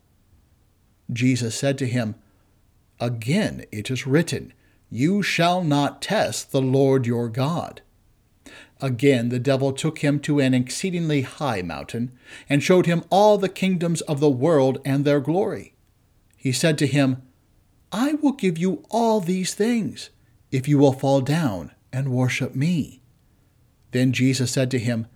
Jesus 1.12 1.54
said 1.54 1.78
to 1.78 1.86
him, 1.86 2.14
Again 3.00 3.64
it 3.70 3.90
is 3.90 4.06
written, 4.06 4.52
You 4.90 5.22
shall 5.22 5.62
not 5.62 6.02
test 6.02 6.52
the 6.52 6.62
Lord 6.62 7.06
your 7.06 7.28
God. 7.28 7.82
Again 8.80 9.28
the 9.28 9.38
devil 9.38 9.72
took 9.72 9.98
him 9.98 10.20
to 10.20 10.40
an 10.40 10.54
exceedingly 10.54 11.22
high 11.22 11.62
mountain, 11.62 12.12
and 12.48 12.62
showed 12.62 12.86
him 12.86 13.04
all 13.10 13.38
the 13.38 13.48
kingdoms 13.48 14.00
of 14.02 14.20
the 14.20 14.30
world 14.30 14.78
and 14.84 15.04
their 15.04 15.20
glory 15.20 15.74
he 16.38 16.52
said 16.52 16.78
to 16.78 16.86
him, 16.86 17.20
I 17.90 18.14
will 18.14 18.32
give 18.32 18.56
you 18.56 18.84
all 18.90 19.20
these 19.20 19.54
things 19.54 20.10
if 20.52 20.68
you 20.68 20.78
will 20.78 20.92
fall 20.92 21.20
down 21.20 21.72
and 21.92 22.12
worship 22.12 22.54
me. 22.54 23.02
Then 23.90 24.12
Jesus 24.12 24.52
said 24.52 24.70
to 24.70 24.78
him, 24.78 25.08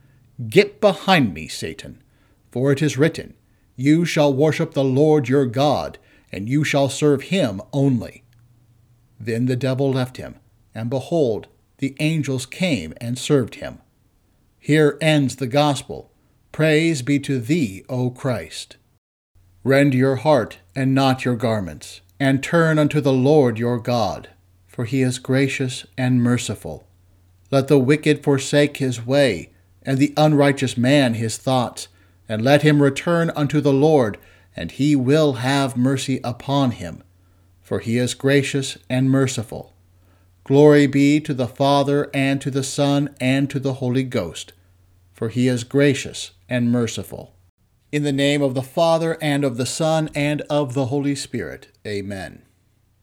Get 0.48 0.81
behind 0.81 1.33
me, 1.33 1.46
Satan, 1.46 2.02
for 2.50 2.72
it 2.72 2.83
is 2.83 2.98
written, 2.98 3.35
You 3.77 4.05
shall 4.05 4.33
worship 4.33 4.75
the 4.75 4.85
Lord 4.85 5.29
your 5.29 5.47
God, 5.47 5.99
and 6.31 6.49
you 6.49 6.65
shall 6.65 6.89
serve 6.89 7.25
him 7.25 7.61
only. 7.73 8.25
Then 9.19 9.47
the 9.47 9.57
devil 9.57 9.91
left 9.91 10.17
him, 10.17 10.37
and 10.75 10.91
behold, 10.91 11.49
the 11.79 11.97
angels 12.01 12.47
came 12.47 12.95
and 13.01 13.19
served 13.19 13.57
him. 13.57 13.79
Here 14.59 14.97
ends 15.01 15.37
the 15.37 15.47
gospel. 15.47 16.13
Praise 16.53 17.03
be 17.03 17.19
to 17.21 17.41
thee, 17.41 17.85
O 17.89 18.11
Christ. 18.11 18.77
Rend 19.65 19.95
your 19.95 20.17
heart 20.17 20.59
and 20.75 20.95
not 20.95 21.25
your 21.25 21.37
garments, 21.37 22.01
and 22.21 22.43
turn 22.43 22.79
unto 22.79 23.01
the 23.01 23.13
Lord 23.13 23.59
your 23.59 23.79
God, 23.79 24.29
for 24.67 24.85
he 24.85 25.03
is 25.03 25.19
gracious 25.19 25.87
and 25.97 26.23
merciful. 26.23 26.87
Let 27.51 27.69
the 27.69 27.79
wicked 27.79 28.23
forsake 28.23 28.79
his 28.79 29.05
way, 29.05 29.53
and 29.83 29.99
the 29.99 30.15
unrighteous 30.17 30.77
man 30.77 31.15
his 31.15 31.37
thoughts, 31.37 31.89
and 32.29 32.43
let 32.43 32.63
him 32.63 32.83
return 32.83 33.31
unto 33.37 33.61
the 33.61 33.73
Lord, 33.73 34.19
and 34.57 34.71
he 34.71 34.95
will 34.97 35.35
have 35.35 35.77
mercy 35.77 36.21
upon 36.23 36.73
him, 36.73 37.03
for 37.61 37.81
he 37.81 37.99
is 37.99 38.15
gracious 38.15 38.79
and 38.89 39.11
merciful. 39.11 39.75
Glory 40.45 40.87
be 40.87 41.21
to 41.21 41.35
the 41.35 41.47
Father, 41.47 42.11
and 42.13 42.41
to 42.41 42.51
the 42.51 42.65
Son, 42.65 43.15
and 43.21 43.49
to 43.49 43.61
the 43.61 43.75
Holy 43.75 44.03
Ghost, 44.03 44.53
for 45.13 45.29
he 45.29 45.47
is 45.47 45.65
gracious 45.65 46.33
and 46.49 46.73
merciful. 46.73 47.35
In 47.93 48.03
the 48.03 48.13
name 48.13 48.43
of 48.43 48.55
the 48.55 48.63
Father, 48.63 49.17
and 49.23 49.45
of 49.45 49.57
the 49.57 49.67
Son, 49.67 50.11
and 50.15 50.41
of 50.43 50.75
the 50.75 50.87
Holy 50.87 51.15
Spirit. 51.15 51.69
Amen. 51.87 52.43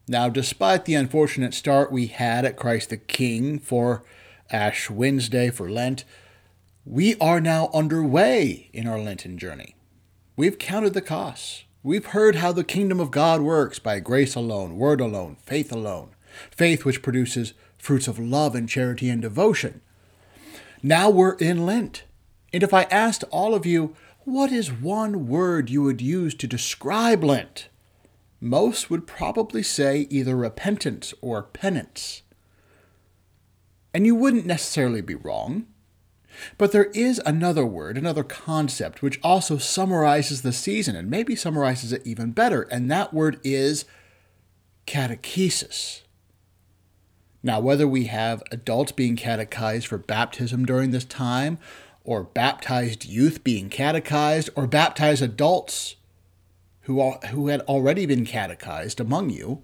Now, 0.08 0.28
despite 0.28 0.86
the 0.86 0.96
unfortunate 0.96 1.54
start 1.54 1.92
we 1.92 2.08
had 2.08 2.44
at 2.44 2.58
Christ 2.58 2.90
the 2.90 2.98
King 2.98 3.60
for 3.60 4.04
Ash 4.50 4.90
Wednesday 4.90 5.52
for 5.52 5.70
Lent, 5.70 6.04
we 6.90 7.16
are 7.18 7.40
now 7.40 7.70
underway 7.72 8.68
in 8.74 8.88
our 8.88 8.98
Lenten 8.98 9.38
journey. 9.38 9.76
We've 10.36 10.58
counted 10.58 10.96
the 10.96 11.04
costs. 11.04 11.66
We've 11.84 12.08
heard 12.08 12.38
how 12.38 12.52
the 12.52 12.64
kingdom 12.64 13.00
of 13.00 13.12
God 13.12 13.42
works 13.42 13.78
by 13.78 14.00
grace 14.00 14.34
alone, 14.34 14.76
word 14.76 15.00
alone, 15.00 15.38
faith 15.44 15.72
alone, 15.72 16.16
faith 16.50 16.86
which 16.86 17.04
produces 17.04 17.54
fruits 17.78 18.08
of 18.08 18.18
love 18.18 18.56
and 18.56 18.68
charity 18.68 19.08
and 19.08 19.22
devotion. 19.22 19.82
Now 20.82 21.12
we're 21.12 21.36
in 21.36 21.64
Lent. 21.64 22.06
And 22.52 22.64
if 22.64 22.74
I 22.74 22.84
asked 22.86 23.24
all 23.30 23.54
of 23.54 23.68
you, 23.68 23.96
what 24.22 24.52
is 24.52 24.72
one 24.72 25.28
word 25.28 25.70
you 25.70 25.84
would 25.84 26.02
use 26.02 26.34
to 26.34 26.48
describe 26.48 27.24
Lent? 27.24 27.70
Most 28.42 28.90
would 28.90 29.06
probably 29.06 29.62
say 29.62 30.08
either 30.10 30.36
repentance 30.36 31.14
or 31.22 31.44
penance. 31.44 32.24
And 33.94 34.08
you 34.08 34.16
wouldn't 34.16 34.48
necessarily 34.48 35.02
be 35.02 35.14
wrong. 35.14 35.68
But 36.58 36.72
there 36.72 36.92
is 36.94 37.22
another 37.26 37.66
word, 37.66 37.98
another 37.98 38.24
concept, 38.24 39.02
which 39.02 39.20
also 39.24 39.58
summarizes 39.58 40.42
the 40.42 40.54
season 40.54 40.96
and 40.96 41.10
maybe 41.10 41.36
summarizes 41.36 41.94
it 41.94 42.06
even 42.06 42.32
better, 42.32 42.64
and 42.64 42.90
that 42.90 43.14
word 43.14 43.40
is 43.44 43.86
catechesis. 44.88 46.02
Now, 47.42 47.60
whether 47.60 47.88
we 47.88 48.06
have 48.06 48.44
adults 48.52 48.92
being 48.92 49.16
catechized 49.16 49.88
for 49.88 49.98
baptism 49.98 50.66
during 50.66 50.92
this 50.92 51.06
time, 51.06 51.58
or 52.04 52.24
baptized 52.24 53.06
youth 53.06 53.44
being 53.44 53.70
catechized, 53.70 54.50
or 54.56 54.68
baptized 54.68 55.22
adults 55.22 55.96
who, 56.82 57.12
who 57.30 57.48
had 57.48 57.62
already 57.62 58.06
been 58.06 58.26
catechized 58.26 59.00
among 59.00 59.30
you, 59.30 59.64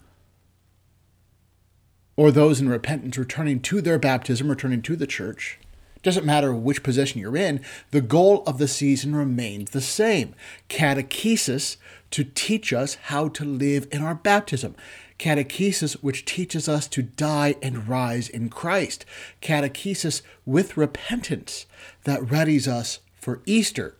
or 2.15 2.31
those 2.31 2.61
in 2.61 2.69
repentance 2.69 3.17
returning 3.17 3.59
to 3.59 3.81
their 3.81 3.99
baptism, 3.99 4.47
returning 4.47 4.81
to 4.81 4.95
the 4.95 5.07
church. 5.07 5.59
Doesn't 6.05 6.23
matter 6.23 6.53
which 6.53 6.83
position 6.83 7.19
you're 7.19 7.35
in, 7.35 7.61
the 7.89 7.99
goal 7.99 8.43
of 8.45 8.59
the 8.59 8.67
season 8.67 9.15
remains 9.15 9.71
the 9.71 9.81
same 9.81 10.35
catechesis 10.69 11.77
to 12.11 12.23
teach 12.23 12.71
us 12.71 12.93
how 13.05 13.27
to 13.29 13.43
live 13.43 13.87
in 13.91 14.03
our 14.03 14.13
baptism. 14.13 14.75
Catechesis, 15.17 15.93
which 16.03 16.23
teaches 16.23 16.69
us 16.69 16.87
to 16.89 17.01
die 17.01 17.55
and 17.59 17.87
rise 17.87 18.29
in 18.29 18.49
Christ. 18.49 19.03
Catechesis 19.41 20.21
with 20.45 20.77
repentance 20.77 21.65
that 22.03 22.21
readies 22.21 22.67
us 22.67 22.99
for 23.15 23.41
Easter. 23.47 23.95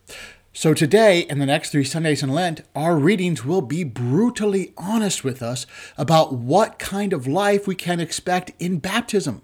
So, 0.54 0.76
today 0.76 1.26
and 1.28 1.41
the 1.41 1.48
next 1.48 1.72
three 1.72 1.84
Sundays 1.84 2.22
in 2.22 2.30
Lent, 2.30 2.62
our 2.76 2.98
readings 2.98 3.44
will 3.44 3.63
be 3.63 3.84
brutally 3.84 4.74
honest 4.78 5.24
with 5.24 5.41
us 5.41 5.65
about 5.98 6.34
what 6.34 6.78
kind 6.78 7.13
of 7.13 7.26
life 7.26 7.65
we 7.65 7.74
can 7.74 8.00
expect 8.00 8.52
in 8.60 8.78
baptism 8.78 9.41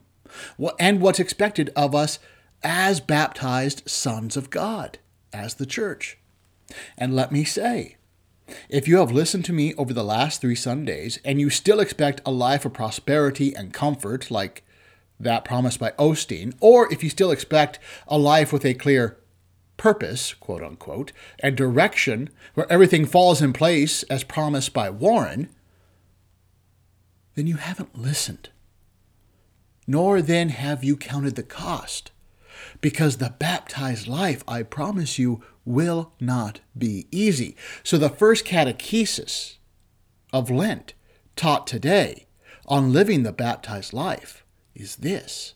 and 0.77 1.01
what's 1.01 1.19
expected 1.19 1.71
of 1.75 1.95
us 1.95 2.19
as 2.63 2.99
baptized 2.99 3.89
sons 3.89 4.37
of 4.37 4.49
God, 4.49 4.99
as 5.33 5.55
the 5.55 5.65
church. 5.65 6.17
And 6.97 7.15
let 7.15 7.31
me 7.31 7.43
say, 7.43 7.97
if 8.69 8.87
you 8.87 8.97
have 8.97 9.11
listened 9.11 9.45
to 9.45 9.53
me 9.53 9.73
over 9.75 9.93
the 9.93 10.03
last 10.03 10.41
three 10.41 10.55
Sundays 10.55 11.19
and 11.23 11.39
you 11.39 11.49
still 11.49 11.79
expect 11.79 12.21
a 12.25 12.31
life 12.31 12.65
of 12.65 12.73
prosperity 12.73 13.55
and 13.55 13.73
comfort, 13.73 14.29
like 14.29 14.63
that 15.19 15.45
promised 15.45 15.79
by 15.79 15.91
Osteen, 15.91 16.53
or 16.59 16.91
if 16.91 17.03
you 17.03 17.09
still 17.09 17.31
expect 17.31 17.79
a 18.07 18.17
life 18.17 18.51
with 18.51 18.65
a 18.65 18.73
clear 18.73 19.17
purpose, 19.77 20.33
quote 20.33 20.63
unquote, 20.63 21.11
and 21.39 21.55
direction 21.55 22.29
where 22.53 22.71
everything 22.71 23.05
falls 23.05 23.41
in 23.41 23.53
place 23.53 24.03
as 24.03 24.23
promised 24.23 24.73
by 24.73 24.89
Warren, 24.89 25.49
then 27.35 27.47
you 27.47 27.55
haven't 27.55 27.97
listened. 27.97 28.49
Nor 29.87 30.21
then 30.21 30.49
have 30.49 30.83
you 30.83 30.95
counted 30.95 31.35
the 31.35 31.43
cost. 31.43 32.11
Because 32.79 33.17
the 33.17 33.35
baptized 33.37 34.07
life, 34.07 34.43
I 34.47 34.63
promise 34.63 35.19
you, 35.19 35.43
will 35.65 36.13
not 36.19 36.61
be 36.77 37.07
easy. 37.11 37.55
So 37.83 37.97
the 37.97 38.09
first 38.09 38.45
catechesis 38.45 39.57
of 40.33 40.49
Lent 40.49 40.93
taught 41.35 41.67
today 41.67 42.25
on 42.67 42.93
living 42.93 43.23
the 43.23 43.33
baptized 43.33 43.93
life 43.93 44.45
is 44.73 44.97
this 44.97 45.53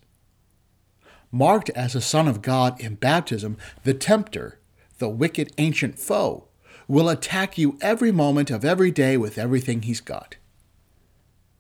marked 1.31 1.69
as 1.71 1.95
a 1.95 2.01
son 2.01 2.29
of 2.29 2.41
God 2.41 2.79
in 2.79 2.95
baptism, 2.95 3.58
the 3.84 3.93
tempter, 3.93 4.60
the 4.99 5.10
wicked 5.10 5.51
ancient 5.58 5.99
foe, 5.99 6.47
will 6.88 7.10
attack 7.10 7.58
you 7.58 7.77
every 7.81 8.12
moment 8.12 8.49
of 8.49 8.63
every 8.63 8.89
day 8.89 9.17
with 9.17 9.38
everything 9.38 9.81
he's 9.81 9.99
got. 9.99 10.38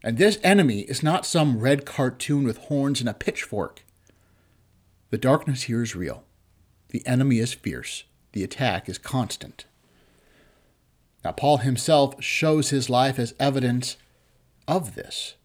And 0.01 0.17
this 0.17 0.39
enemy 0.43 0.81
is 0.81 1.03
not 1.03 1.25
some 1.25 1.59
red 1.59 1.85
cartoon 1.85 2.45
with 2.45 2.57
horns 2.57 2.99
and 3.01 3.09
a 3.09 3.13
pitchfork. 3.13 3.83
The 5.09 5.17
darkness 5.17 5.63
here 5.63 5.83
is 5.83 5.95
real. 5.95 6.23
The 6.89 7.05
enemy 7.05 7.39
is 7.39 7.53
fierce. 7.53 8.03
The 8.33 8.43
attack 8.43 8.89
is 8.89 8.97
constant. 8.97 9.65
Now, 11.23 11.31
Paul 11.31 11.57
himself 11.57 12.23
shows 12.23 12.69
his 12.69 12.89
life 12.89 13.17
as 13.17 13.33
evidence 13.39 13.97
of 14.67 14.95
this. 14.95 15.35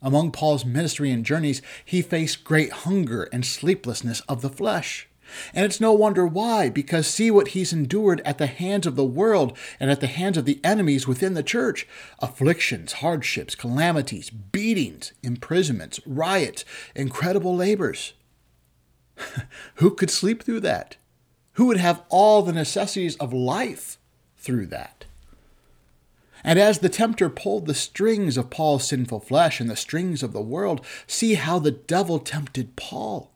Among 0.00 0.32
Paul's 0.32 0.64
ministry 0.64 1.10
and 1.10 1.24
journeys, 1.24 1.62
he 1.84 2.02
faced 2.02 2.42
great 2.42 2.72
hunger 2.72 3.28
and 3.32 3.46
sleeplessness 3.46 4.20
of 4.22 4.42
the 4.42 4.50
flesh. 4.50 5.08
And 5.54 5.64
it's 5.64 5.80
no 5.80 5.92
wonder 5.92 6.26
why, 6.26 6.68
because 6.68 7.06
see 7.06 7.30
what 7.30 7.48
he's 7.48 7.72
endured 7.72 8.20
at 8.24 8.38
the 8.38 8.46
hands 8.46 8.86
of 8.86 8.96
the 8.96 9.04
world 9.04 9.56
and 9.78 9.90
at 9.90 10.00
the 10.00 10.08
hands 10.08 10.36
of 10.36 10.44
the 10.44 10.60
enemies 10.64 11.06
within 11.06 11.34
the 11.34 11.42
church 11.42 11.86
afflictions, 12.18 12.94
hardships, 12.94 13.54
calamities, 13.54 14.30
beatings, 14.30 15.12
imprisonments, 15.22 16.00
riots, 16.04 16.64
incredible 16.94 17.54
labors. 17.54 18.12
Who 19.76 19.94
could 19.94 20.10
sleep 20.10 20.42
through 20.42 20.60
that? 20.60 20.96
Who 21.54 21.66
would 21.66 21.76
have 21.76 22.02
all 22.08 22.42
the 22.42 22.52
necessities 22.52 23.16
of 23.16 23.32
life 23.32 23.98
through 24.38 24.66
that? 24.66 25.04
And 26.44 26.58
as 26.58 26.78
the 26.78 26.88
tempter 26.88 27.28
pulled 27.28 27.66
the 27.66 27.74
strings 27.74 28.36
of 28.36 28.50
Paul's 28.50 28.86
sinful 28.86 29.20
flesh 29.20 29.60
and 29.60 29.70
the 29.70 29.76
strings 29.76 30.22
of 30.22 30.32
the 30.32 30.40
world, 30.40 30.84
see 31.06 31.34
how 31.34 31.58
the 31.58 31.70
devil 31.70 32.18
tempted 32.18 32.74
Paul. 32.76 33.31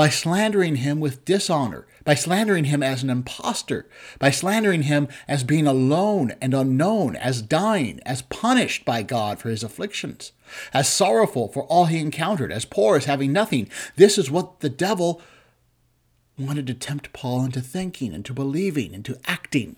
By 0.00 0.08
slandering 0.08 0.76
him 0.76 0.98
with 0.98 1.26
dishonor, 1.26 1.86
by 2.04 2.14
slandering 2.14 2.64
him 2.64 2.82
as 2.82 3.02
an 3.02 3.10
impostor, 3.10 3.86
by 4.18 4.30
slandering 4.30 4.84
him 4.84 5.08
as 5.28 5.44
being 5.44 5.66
alone 5.66 6.32
and 6.40 6.54
unknown, 6.54 7.16
as 7.16 7.42
dying, 7.42 8.00
as 8.06 8.22
punished 8.22 8.86
by 8.86 9.02
God 9.02 9.38
for 9.38 9.50
his 9.50 9.62
afflictions, 9.62 10.32
as 10.72 10.88
sorrowful 10.88 11.48
for 11.48 11.64
all 11.64 11.84
he 11.84 11.98
encountered, 11.98 12.50
as 12.50 12.64
poor 12.64 12.96
as 12.96 13.04
having 13.04 13.30
nothing. 13.30 13.68
This 13.96 14.16
is 14.16 14.30
what 14.30 14.60
the 14.60 14.70
devil 14.70 15.20
wanted 16.38 16.66
to 16.68 16.72
tempt 16.72 17.12
Paul 17.12 17.44
into 17.44 17.60
thinking, 17.60 18.14
into 18.14 18.32
believing, 18.32 18.94
into 18.94 19.18
acting. 19.26 19.76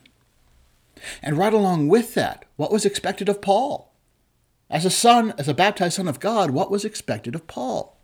And 1.20 1.36
right 1.36 1.52
along 1.52 1.88
with 1.88 2.14
that, 2.14 2.44
what 2.54 2.70
was 2.70 2.84
expected 2.84 3.28
of 3.28 3.42
Paul? 3.42 3.92
As 4.70 4.84
a 4.84 4.90
son, 4.90 5.34
as 5.36 5.48
a 5.48 5.52
baptized 5.52 5.96
son 5.96 6.06
of 6.06 6.20
God, 6.20 6.52
what 6.52 6.70
was 6.70 6.84
expected 6.84 7.34
of 7.34 7.48
Paul? 7.48 7.98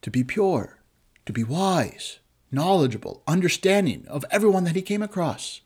To 0.00 0.10
be 0.10 0.24
pure, 0.24 0.79
to 1.26 1.32
be 1.32 1.44
wise, 1.44 2.18
knowledgeable, 2.50 3.22
understanding 3.26 4.04
of 4.08 4.24
everyone 4.30 4.64
that 4.64 4.76
he 4.76 4.82
came 4.82 5.02
across, 5.02 5.60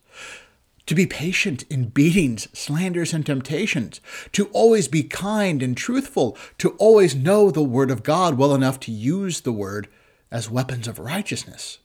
to 0.87 0.95
be 0.95 1.07
patient 1.07 1.65
in 1.71 1.89
beatings, 1.89 2.49
slanders, 2.53 3.15
and 3.15 3.25
temptations, 3.25 4.01
to 4.33 4.47
always 4.49 4.87
be 4.87 5.03
kind 5.03 5.63
and 5.63 5.77
truthful, 5.77 6.37
to 6.59 6.71
always 6.73 7.15
know 7.15 7.51
the 7.51 7.63
Word 7.63 7.91
of 7.91 8.03
God 8.03 8.37
well 8.37 8.55
enough 8.55 8.79
to 8.81 8.93
use 8.93 9.41
the 9.41 9.53
Word 9.53 9.89
as 10.31 10.51
weapons 10.51 10.87
of 10.87 10.99
righteousness. 10.99 11.79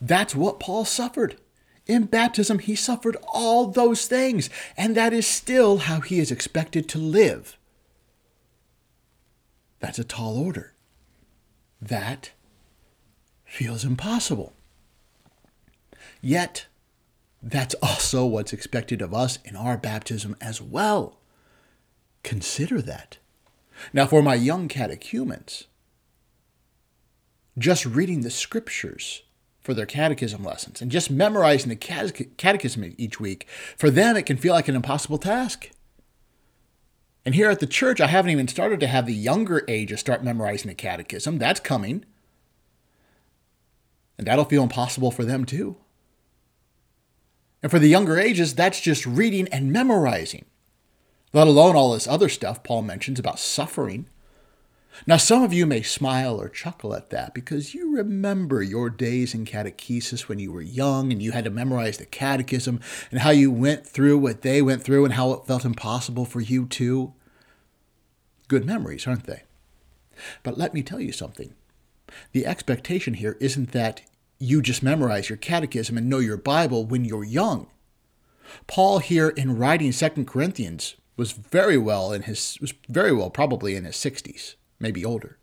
That's 0.00 0.34
what 0.34 0.60
Paul 0.60 0.84
suffered. 0.84 1.36
In 1.86 2.04
baptism, 2.04 2.58
he 2.58 2.74
suffered 2.74 3.16
all 3.32 3.66
those 3.66 4.06
things, 4.06 4.50
and 4.76 4.94
that 4.96 5.12
is 5.12 5.26
still 5.26 5.78
how 5.78 6.00
he 6.00 6.18
is 6.18 6.30
expected 6.30 6.88
to 6.88 6.98
live. 6.98 7.56
That's 9.80 9.98
a 9.98 10.04
tall 10.04 10.38
order. 10.38 10.74
That 11.80 12.32
feels 13.48 13.84
impossible. 13.84 14.52
Yet, 16.20 16.66
that's 17.42 17.74
also 17.82 18.26
what's 18.26 18.52
expected 18.52 19.00
of 19.00 19.14
us 19.14 19.38
in 19.44 19.56
our 19.56 19.76
baptism 19.76 20.36
as 20.40 20.60
well. 20.60 21.18
Consider 22.22 22.82
that. 22.82 23.18
Now, 23.92 24.06
for 24.06 24.22
my 24.22 24.34
young 24.34 24.68
catechumens, 24.68 25.64
just 27.56 27.86
reading 27.86 28.20
the 28.20 28.30
scriptures 28.30 29.22
for 29.60 29.74
their 29.74 29.86
catechism 29.86 30.44
lessons 30.44 30.82
and 30.82 30.90
just 30.90 31.10
memorizing 31.10 31.68
the 31.68 31.76
catechism 31.76 32.94
each 32.96 33.18
week, 33.20 33.46
for 33.76 33.90
them 33.90 34.16
it 34.16 34.26
can 34.26 34.36
feel 34.36 34.54
like 34.54 34.68
an 34.68 34.76
impossible 34.76 35.18
task. 35.18 35.70
And 37.24 37.34
here 37.34 37.50
at 37.50 37.60
the 37.60 37.66
church, 37.66 38.00
I 38.00 38.06
haven't 38.06 38.30
even 38.30 38.48
started 38.48 38.80
to 38.80 38.86
have 38.86 39.06
the 39.06 39.14
younger 39.14 39.64
ages 39.68 40.00
start 40.00 40.24
memorizing 40.24 40.68
the 40.68 40.74
catechism. 40.74 41.38
That's 41.38 41.60
coming. 41.60 42.04
And 44.18 44.26
that'll 44.26 44.44
feel 44.44 44.64
impossible 44.64 45.10
for 45.10 45.24
them 45.24 45.44
too. 45.44 45.76
And 47.62 47.70
for 47.70 47.78
the 47.78 47.88
younger 47.88 48.18
ages, 48.18 48.54
that's 48.54 48.80
just 48.80 49.06
reading 49.06 49.48
and 49.48 49.72
memorizing, 49.72 50.44
let 51.32 51.46
alone 51.46 51.76
all 51.76 51.92
this 51.92 52.06
other 52.06 52.28
stuff 52.28 52.62
Paul 52.62 52.82
mentions 52.82 53.18
about 53.18 53.38
suffering 53.38 54.08
now, 55.06 55.16
some 55.16 55.42
of 55.42 55.52
you 55.52 55.64
may 55.66 55.82
smile 55.82 56.40
or 56.40 56.48
chuckle 56.48 56.94
at 56.94 57.10
that 57.10 57.34
because 57.34 57.74
you 57.74 57.94
remember 57.94 58.62
your 58.62 58.90
days 58.90 59.34
in 59.34 59.44
catechesis 59.44 60.22
when 60.22 60.38
you 60.38 60.52
were 60.52 60.62
young 60.62 61.12
and 61.12 61.22
you 61.22 61.32
had 61.32 61.44
to 61.44 61.50
memorize 61.50 61.98
the 61.98 62.06
catechism 62.06 62.80
and 63.10 63.20
how 63.20 63.30
you 63.30 63.50
went 63.50 63.86
through 63.86 64.18
what 64.18 64.42
they 64.42 64.60
went 64.60 64.82
through 64.82 65.04
and 65.04 65.14
how 65.14 65.32
it 65.32 65.46
felt 65.46 65.64
impossible 65.64 66.24
for 66.24 66.40
you 66.40 66.66
too. 66.66 67.12
Good 68.48 68.64
memories, 68.64 69.06
aren't 69.06 69.24
they? 69.24 69.42
But 70.42 70.58
let 70.58 70.74
me 70.74 70.82
tell 70.82 71.00
you 71.00 71.12
something. 71.12 71.54
The 72.32 72.46
expectation 72.46 73.14
here 73.14 73.36
isn't 73.40 73.72
that 73.72 74.02
you 74.38 74.62
just 74.62 74.82
memorize 74.82 75.28
your 75.28 75.36
catechism 75.36 75.98
and 75.98 76.08
know 76.08 76.18
your 76.18 76.36
Bible 76.36 76.86
when 76.86 77.04
you're 77.04 77.24
young. 77.24 77.68
Paul 78.66 78.98
here 78.98 79.28
in 79.28 79.56
writing 79.56 79.92
2 79.92 80.24
Corinthians 80.24 80.96
was 81.16 81.32
very 81.32 81.76
well 81.76 82.12
in 82.12 82.22
his 82.22 82.58
was 82.60 82.72
very 82.88 83.12
well 83.12 83.30
probably 83.30 83.74
in 83.76 83.84
his 83.84 83.96
60s 83.96 84.54
maybe 84.78 85.04
older. 85.04 85.38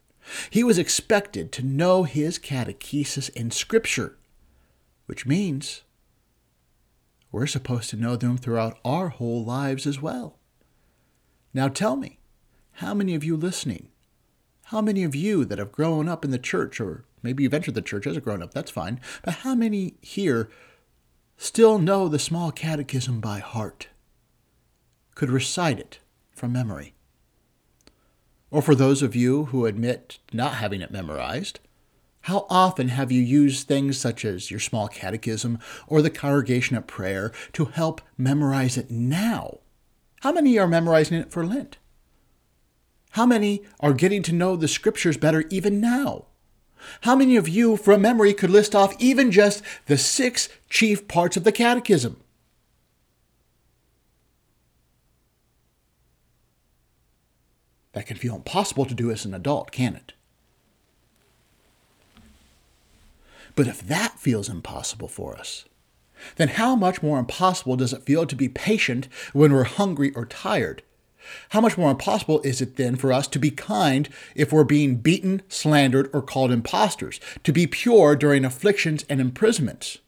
He 0.49 0.63
was 0.63 0.77
expected 0.77 1.51
to 1.51 1.65
know 1.65 2.03
his 2.03 2.39
catechesis 2.39 3.29
in 3.29 3.51
Scripture, 3.51 4.17
which 5.05 5.25
means 5.25 5.83
we're 7.31 7.47
supposed 7.47 7.89
to 7.91 7.97
know 7.97 8.15
them 8.15 8.37
throughout 8.37 8.79
our 8.83 9.09
whole 9.09 9.43
lives 9.43 9.85
as 9.85 10.01
well. 10.01 10.39
Now 11.53 11.67
tell 11.67 11.95
me, 11.95 12.19
how 12.73 12.93
many 12.93 13.13
of 13.13 13.23
you 13.23 13.37
listening, 13.37 13.89
how 14.69 14.81
many 14.81 15.03
of 15.03 15.13
you 15.13 15.45
that 15.45 15.59
have 15.59 15.71
grown 15.71 16.09
up 16.09 16.25
in 16.25 16.31
the 16.31 16.39
church, 16.39 16.81
or 16.81 17.05
maybe 17.21 17.43
you've 17.43 17.53
entered 17.53 17.75
the 17.75 17.81
church 17.83 18.07
as 18.07 18.17
a 18.17 18.21
grown 18.21 18.41
up, 18.41 18.51
that's 18.51 18.71
fine, 18.71 18.99
but 19.23 19.35
how 19.35 19.53
many 19.53 19.93
here 20.01 20.49
still 21.37 21.77
know 21.77 22.07
the 22.07 22.17
small 22.17 22.51
catechism 22.51 23.19
by 23.19 23.39
heart, 23.39 23.89
could 25.13 25.29
recite 25.29 25.79
it 25.79 25.99
from 26.31 26.51
memory? 26.51 26.95
Or 28.49 28.61
for 28.61 28.73
those 28.73 29.03
of 29.03 29.15
you 29.15 29.45
who 29.45 29.67
admit 29.67 30.17
not 30.33 30.55
having 30.55 30.81
it 30.81 30.91
memorized, 30.91 31.59
how 32.21 32.47
often 32.49 32.87
have 32.87 33.11
you 33.11 33.21
used 33.21 33.67
things 33.67 33.99
such 33.99 34.25
as 34.25 34.49
your 34.49 34.59
small 34.59 34.87
catechism 34.87 35.59
or 35.85 36.01
the 36.01 36.09
congregation 36.09 36.75
at 36.75 36.87
prayer 36.87 37.31
to 37.53 37.65
help 37.65 38.01
memorize 38.17 38.77
it 38.77 38.89
now? 38.89 39.59
How 40.21 40.31
many 40.31 40.57
are 40.57 40.67
memorizing 40.67 41.19
it 41.19 41.31
for 41.31 41.45
Lent? 41.45 41.77
How 43.15 43.25
many 43.25 43.61
are 43.79 43.93
getting 43.93 44.23
to 44.23 44.33
know 44.33 44.57
the 44.57 44.67
scriptures 44.67 45.15
better 45.15 45.45
even 45.49 45.79
now? 45.79 46.25
How 47.03 47.15
many 47.15 47.37
of 47.37 47.47
you, 47.47 47.77
from 47.77 48.01
memory, 48.01 48.33
could 48.33 48.49
list 48.49 48.75
off 48.75 48.93
even 48.99 49.31
just 49.31 49.63
the 49.85 49.97
six 49.97 50.49
chief 50.69 51.07
parts 51.07 51.37
of 51.37 51.45
the 51.45 51.53
Catechism? 51.53 52.17
That 57.93 58.05
can 58.05 58.17
feel 58.17 58.35
impossible 58.35 58.83
to 58.83 58.93
do 58.93 59.09
as 59.09 59.23
an 59.23 59.33
adult, 59.33 59.71
can 59.71 59.95
it? 59.95 60.11
But 63.55 63.67
if 63.67 63.79
that 63.79 64.19
feels 64.19 64.49
impossible 64.49 65.07
for 65.07 65.37
us, 65.37 65.63
then 66.35 66.49
how 66.49 66.75
much 66.75 67.01
more 67.01 67.17
impossible 67.17 67.77
does 67.77 67.93
it 67.93 68.03
feel 68.03 68.25
to 68.25 68.35
be 68.35 68.49
patient 68.49 69.07
when 69.31 69.53
we're 69.53 69.63
hungry 69.63 70.11
or 70.15 70.25
tired? 70.25 70.83
How 71.49 71.61
much 71.61 71.77
more 71.77 71.91
impossible 71.91 72.41
is 72.41 72.61
it 72.61 72.75
then 72.75 72.95
for 72.95 73.13
us 73.13 73.27
to 73.27 73.39
be 73.39 73.51
kind 73.51 74.09
if 74.35 74.51
we're 74.51 74.63
being 74.63 74.97
beaten, 74.97 75.41
slandered, 75.47 76.09
or 76.13 76.21
called 76.21 76.51
impostors, 76.51 77.19
to 77.43 77.51
be 77.51 77.67
pure 77.67 78.15
during 78.15 78.45
afflictions 78.45 79.05
and 79.09 79.19
imprisonments? 79.21 79.99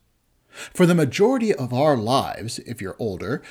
For 0.73 0.85
the 0.85 0.95
majority 0.95 1.53
of 1.53 1.73
our 1.73 1.95
lives, 1.95 2.59
if 2.59 2.81
you're 2.81 2.95
older, 2.99 3.41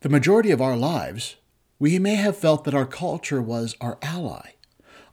the 0.00 0.08
majority 0.08 0.50
of 0.50 0.60
our 0.60 0.76
lives, 0.76 1.36
we 1.78 1.98
may 1.98 2.14
have 2.14 2.36
felt 2.36 2.64
that 2.64 2.74
our 2.74 2.86
culture 2.86 3.42
was 3.42 3.76
our 3.80 3.98
ally, 4.02 4.50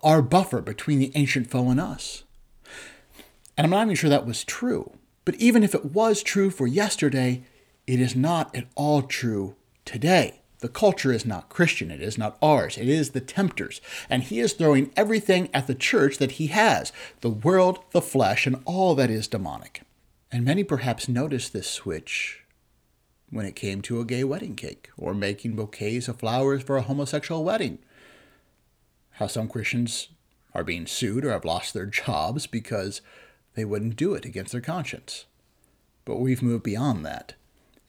our 0.02 0.22
buffer 0.22 0.62
between 0.62 1.00
the 1.00 1.12
ancient 1.16 1.50
foe 1.50 1.70
and 1.70 1.80
us. 1.80 2.24
And 3.58 3.66
I'm 3.66 3.72
not 3.72 3.84
even 3.84 3.96
sure 3.96 4.10
that 4.10 4.26
was 4.26 4.44
true. 4.44 4.98
But 5.26 5.36
even 5.36 5.64
if 5.64 5.74
it 5.74 5.86
was 5.86 6.24
true 6.24 6.50
for 6.50 6.68
yesterday, 6.68 7.44
it 7.88 8.00
is 8.00 8.16
not 8.16 8.56
at 8.56 8.68
all 8.76 9.02
true 9.02 9.56
today. 9.86 10.42
The 10.64 10.70
culture 10.70 11.12
is 11.12 11.26
not 11.26 11.50
Christian. 11.50 11.92
It 11.92 12.02
is 12.02 12.18
not 12.18 12.38
ours. 12.42 12.78
It 12.78 12.88
is 12.88 13.10
the 13.10 13.20
tempter's. 13.20 13.82
And 14.10 14.24
he 14.24 14.40
is 14.40 14.54
throwing 14.54 14.94
everything 14.96 15.50
at 15.54 15.68
the 15.68 15.76
church 15.76 16.20
that 16.20 16.40
he 16.40 16.48
has 16.48 16.94
the 17.20 17.30
world, 17.30 17.80
the 17.92 18.02
flesh, 18.02 18.48
and 18.48 18.62
all 18.64 18.96
that 18.96 19.10
is 19.10 19.28
demonic. 19.28 19.82
And 20.32 20.46
many 20.46 20.64
perhaps 20.64 21.10
noticed 21.10 21.52
this 21.52 21.70
switch 21.70 22.46
when 23.30 23.46
it 23.46 23.58
came 23.58 23.82
to 23.82 24.00
a 24.00 24.06
gay 24.06 24.24
wedding 24.24 24.56
cake 24.56 24.90
or 24.96 25.14
making 25.14 25.58
bouquets 25.58 26.08
of 26.08 26.20
flowers 26.20 26.64
for 26.64 26.78
a 26.78 26.82
homosexual 26.82 27.44
wedding. 27.44 27.80
How 29.16 29.28
some 29.28 29.50
Christians 29.50 30.08
are 30.54 30.64
being 30.64 30.88
sued 30.88 31.26
or 31.26 31.32
have 31.32 31.44
lost 31.44 31.74
their 31.74 31.88
jobs 31.88 32.48
because 32.48 33.02
they 33.56 33.66
wouldn't 33.66 33.98
do 33.98 34.14
it 34.14 34.24
against 34.24 34.54
their 34.54 34.62
conscience. 34.62 35.26
But 36.06 36.22
we've 36.22 36.42
moved 36.42 36.64
beyond 36.64 37.06
that. 37.06 37.34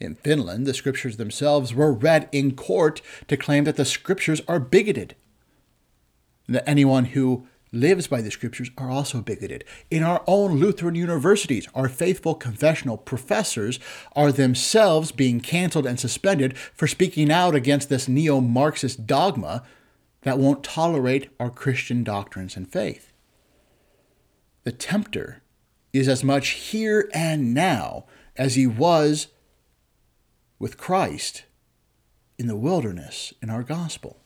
In 0.00 0.14
Finland, 0.14 0.66
the 0.66 0.74
scriptures 0.74 1.16
themselves 1.16 1.72
were 1.72 1.92
read 1.92 2.28
in 2.32 2.56
court 2.56 3.00
to 3.28 3.36
claim 3.36 3.64
that 3.64 3.76
the 3.76 3.84
scriptures 3.84 4.42
are 4.48 4.58
bigoted. 4.58 5.14
That 6.48 6.68
anyone 6.68 7.06
who 7.06 7.46
lives 7.74 8.06
by 8.06 8.22
the 8.22 8.30
scriptures 8.30 8.70
are 8.78 8.90
also 8.90 9.20
bigoted. 9.20 9.64
In 9.90 10.02
our 10.02 10.22
own 10.26 10.58
Lutheran 10.58 10.94
universities, 10.94 11.68
our 11.74 11.88
faithful 11.88 12.34
confessional 12.34 12.96
professors 12.96 13.80
are 14.14 14.32
themselves 14.32 15.12
being 15.12 15.40
canceled 15.40 15.86
and 15.86 15.98
suspended 15.98 16.56
for 16.56 16.86
speaking 16.86 17.30
out 17.30 17.54
against 17.54 17.88
this 17.88 18.08
neo 18.08 18.40
Marxist 18.40 19.06
dogma 19.06 19.64
that 20.22 20.38
won't 20.38 20.64
tolerate 20.64 21.30
our 21.38 21.50
Christian 21.50 22.04
doctrines 22.04 22.56
and 22.56 22.70
faith. 22.70 23.12
The 24.62 24.72
tempter 24.72 25.42
is 25.92 26.08
as 26.08 26.24
much 26.24 26.50
here 26.50 27.10
and 27.12 27.52
now 27.52 28.06
as 28.36 28.54
he 28.54 28.66
was 28.66 29.28
with 30.64 30.78
Christ 30.78 31.44
in 32.38 32.46
the 32.46 32.56
wilderness 32.56 33.34
in 33.42 33.50
our 33.50 33.62
gospel. 33.62 34.16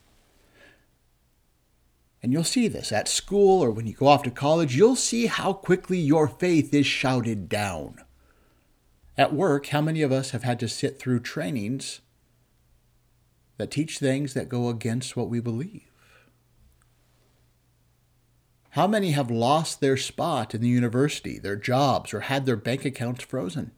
And 2.23 2.33
you'll 2.33 2.45
see 2.45 2.69
this 2.69 2.93
at 2.93 3.09
school 3.09 3.61
or 3.61 3.73
when 3.73 3.89
you 3.89 3.93
go 3.93 4.07
off 4.07 4.23
to 4.23 4.31
college, 4.31 4.77
you'll 4.77 4.95
see 4.95 5.27
how 5.27 5.53
quickly 5.53 5.99
your 5.99 6.29
faith 6.29 6.73
is 6.73 6.87
shouted 6.87 7.49
down. 7.49 8.05
At 9.17 9.35
work, 9.35 9.67
how 9.67 9.81
many 9.81 10.01
of 10.01 10.13
us 10.13 10.31
have 10.31 10.45
had 10.45 10.61
to 10.61 10.69
sit 10.69 11.01
through 11.01 11.21
trainings 11.21 12.03
that 13.57 13.73
teach 13.73 13.99
things 13.99 14.35
that 14.35 14.49
go 14.49 14.69
against 14.69 15.17
what 15.17 15.29
we 15.29 15.41
believe? 15.41 15.91
How 18.71 18.87
many 18.87 19.11
have 19.11 19.29
lost 19.29 19.81
their 19.81 19.97
spot 19.97 20.55
in 20.55 20.61
the 20.61 20.69
university, 20.69 21.41
their 21.41 21.57
jobs, 21.57 22.15
or 22.15 22.21
had 22.21 22.47
their 22.47 22.55
bank 22.55 22.85
accounts 22.85 23.25
frozen? 23.25 23.73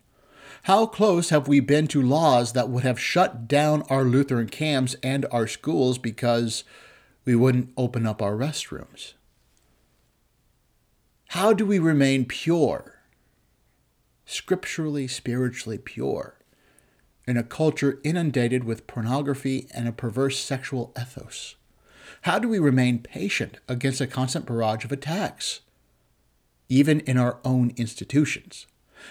How 0.64 0.84
close 0.86 1.30
have 1.30 1.48
we 1.48 1.60
been 1.60 1.86
to 1.88 2.02
laws 2.02 2.52
that 2.52 2.68
would 2.68 2.84
have 2.84 3.00
shut 3.00 3.48
down 3.48 3.82
our 3.88 4.04
Lutheran 4.04 4.48
camps 4.48 4.94
and 5.02 5.24
our 5.30 5.46
schools 5.46 5.96
because 5.96 6.64
we 7.24 7.34
wouldn't 7.34 7.72
open 7.76 8.06
up 8.06 8.20
our 8.20 8.34
restrooms? 8.34 9.14
How 11.28 11.52
do 11.52 11.64
we 11.64 11.78
remain 11.78 12.26
pure, 12.26 12.96
scripturally, 14.26 15.06
spiritually 15.06 15.78
pure, 15.78 16.36
in 17.26 17.36
a 17.36 17.42
culture 17.42 18.00
inundated 18.02 18.64
with 18.64 18.86
pornography 18.86 19.66
and 19.72 19.88
a 19.88 19.92
perverse 19.92 20.38
sexual 20.38 20.92
ethos? 21.00 21.54
How 22.22 22.38
do 22.38 22.48
we 22.48 22.58
remain 22.58 22.98
patient 22.98 23.58
against 23.66 24.00
a 24.00 24.06
constant 24.06 24.44
barrage 24.44 24.84
of 24.84 24.92
attacks, 24.92 25.60
even 26.68 27.00
in 27.00 27.16
our 27.16 27.38
own 27.44 27.72
institutions? 27.76 28.66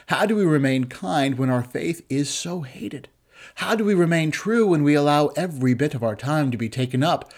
How 0.08 0.26
do 0.26 0.36
we 0.36 0.46
remain 0.46 0.86
kind 0.86 1.38
when 1.38 1.50
our 1.50 1.64
faith 1.64 2.06
is 2.10 2.30
so 2.30 2.62
hated? 2.62 3.08
How 3.56 3.76
do 3.76 3.84
we 3.84 3.94
remain 3.94 4.32
true 4.32 4.68
when 4.68 4.84
we 4.84 4.96
allow 4.96 5.28
every 5.28 5.74
bit 5.74 5.94
of 5.94 6.04
our 6.04 6.16
time 6.16 6.52
to 6.52 6.58
be 6.58 6.70
taken 6.70 7.04
up, 7.04 7.32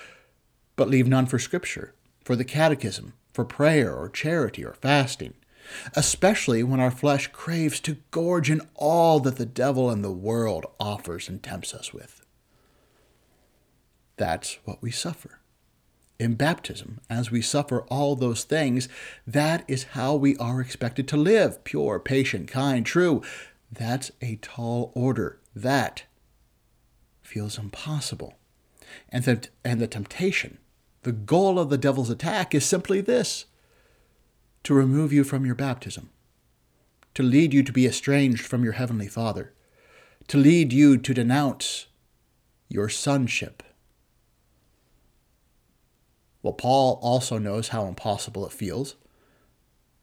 but 0.75 0.89
leave 0.89 1.07
none 1.07 1.25
for 1.25 1.39
Scripture, 1.39 1.93
for 2.23 2.35
the 2.35 2.43
catechism, 2.43 3.13
for 3.33 3.45
prayer 3.45 3.95
or 3.95 4.09
charity 4.09 4.63
or 4.65 4.73
fasting? 4.73 5.33
Especially 5.95 6.63
when 6.63 6.79
our 6.79 6.91
flesh 6.91 7.27
craves 7.27 7.79
to 7.81 7.97
gorge 8.09 8.49
in 8.49 8.61
all 8.75 9.19
that 9.19 9.37
the 9.37 9.45
devil 9.45 9.89
and 9.89 10.03
the 10.03 10.11
world 10.11 10.65
offers 10.79 11.29
and 11.29 11.41
tempts 11.43 11.73
us 11.73 11.93
with. 11.93 12.25
That's 14.17 14.57
what 14.65 14.81
we 14.81 14.91
suffer 14.91 15.40
in 16.21 16.35
baptism, 16.35 16.99
as 17.09 17.31
we 17.31 17.41
suffer 17.41 17.81
all 17.87 18.15
those 18.15 18.43
things, 18.43 18.87
that 19.25 19.65
is 19.67 19.95
how 19.95 20.15
we 20.15 20.37
are 20.37 20.61
expected 20.61 21.07
to 21.07 21.17
live 21.17 21.63
pure, 21.63 21.99
patient, 21.99 22.47
kind, 22.47 22.85
true. 22.85 23.23
That's 23.71 24.11
a 24.21 24.35
tall 24.35 24.91
order. 24.93 25.39
That 25.55 26.03
feels 27.23 27.57
impossible. 27.57 28.35
And 29.09 29.23
the, 29.23 29.47
and 29.65 29.81
the 29.81 29.87
temptation, 29.87 30.59
the 31.01 31.11
goal 31.11 31.57
of 31.57 31.71
the 31.71 31.77
devil's 31.77 32.11
attack 32.11 32.53
is 32.53 32.65
simply 32.65 33.01
this 33.01 33.45
to 34.63 34.75
remove 34.75 35.11
you 35.11 35.23
from 35.23 35.43
your 35.43 35.55
baptism, 35.55 36.11
to 37.15 37.23
lead 37.23 37.51
you 37.51 37.63
to 37.63 37.71
be 37.71 37.87
estranged 37.87 38.45
from 38.45 38.63
your 38.63 38.73
heavenly 38.73 39.07
Father, 39.07 39.53
to 40.27 40.37
lead 40.37 40.71
you 40.71 40.97
to 40.97 41.13
denounce 41.15 41.87
your 42.69 42.89
sonship 42.89 43.63
well, 46.43 46.53
Paul 46.53 46.99
also 47.01 47.37
knows 47.37 47.69
how 47.69 47.85
impossible 47.85 48.45
it 48.45 48.51
feels. 48.51 48.95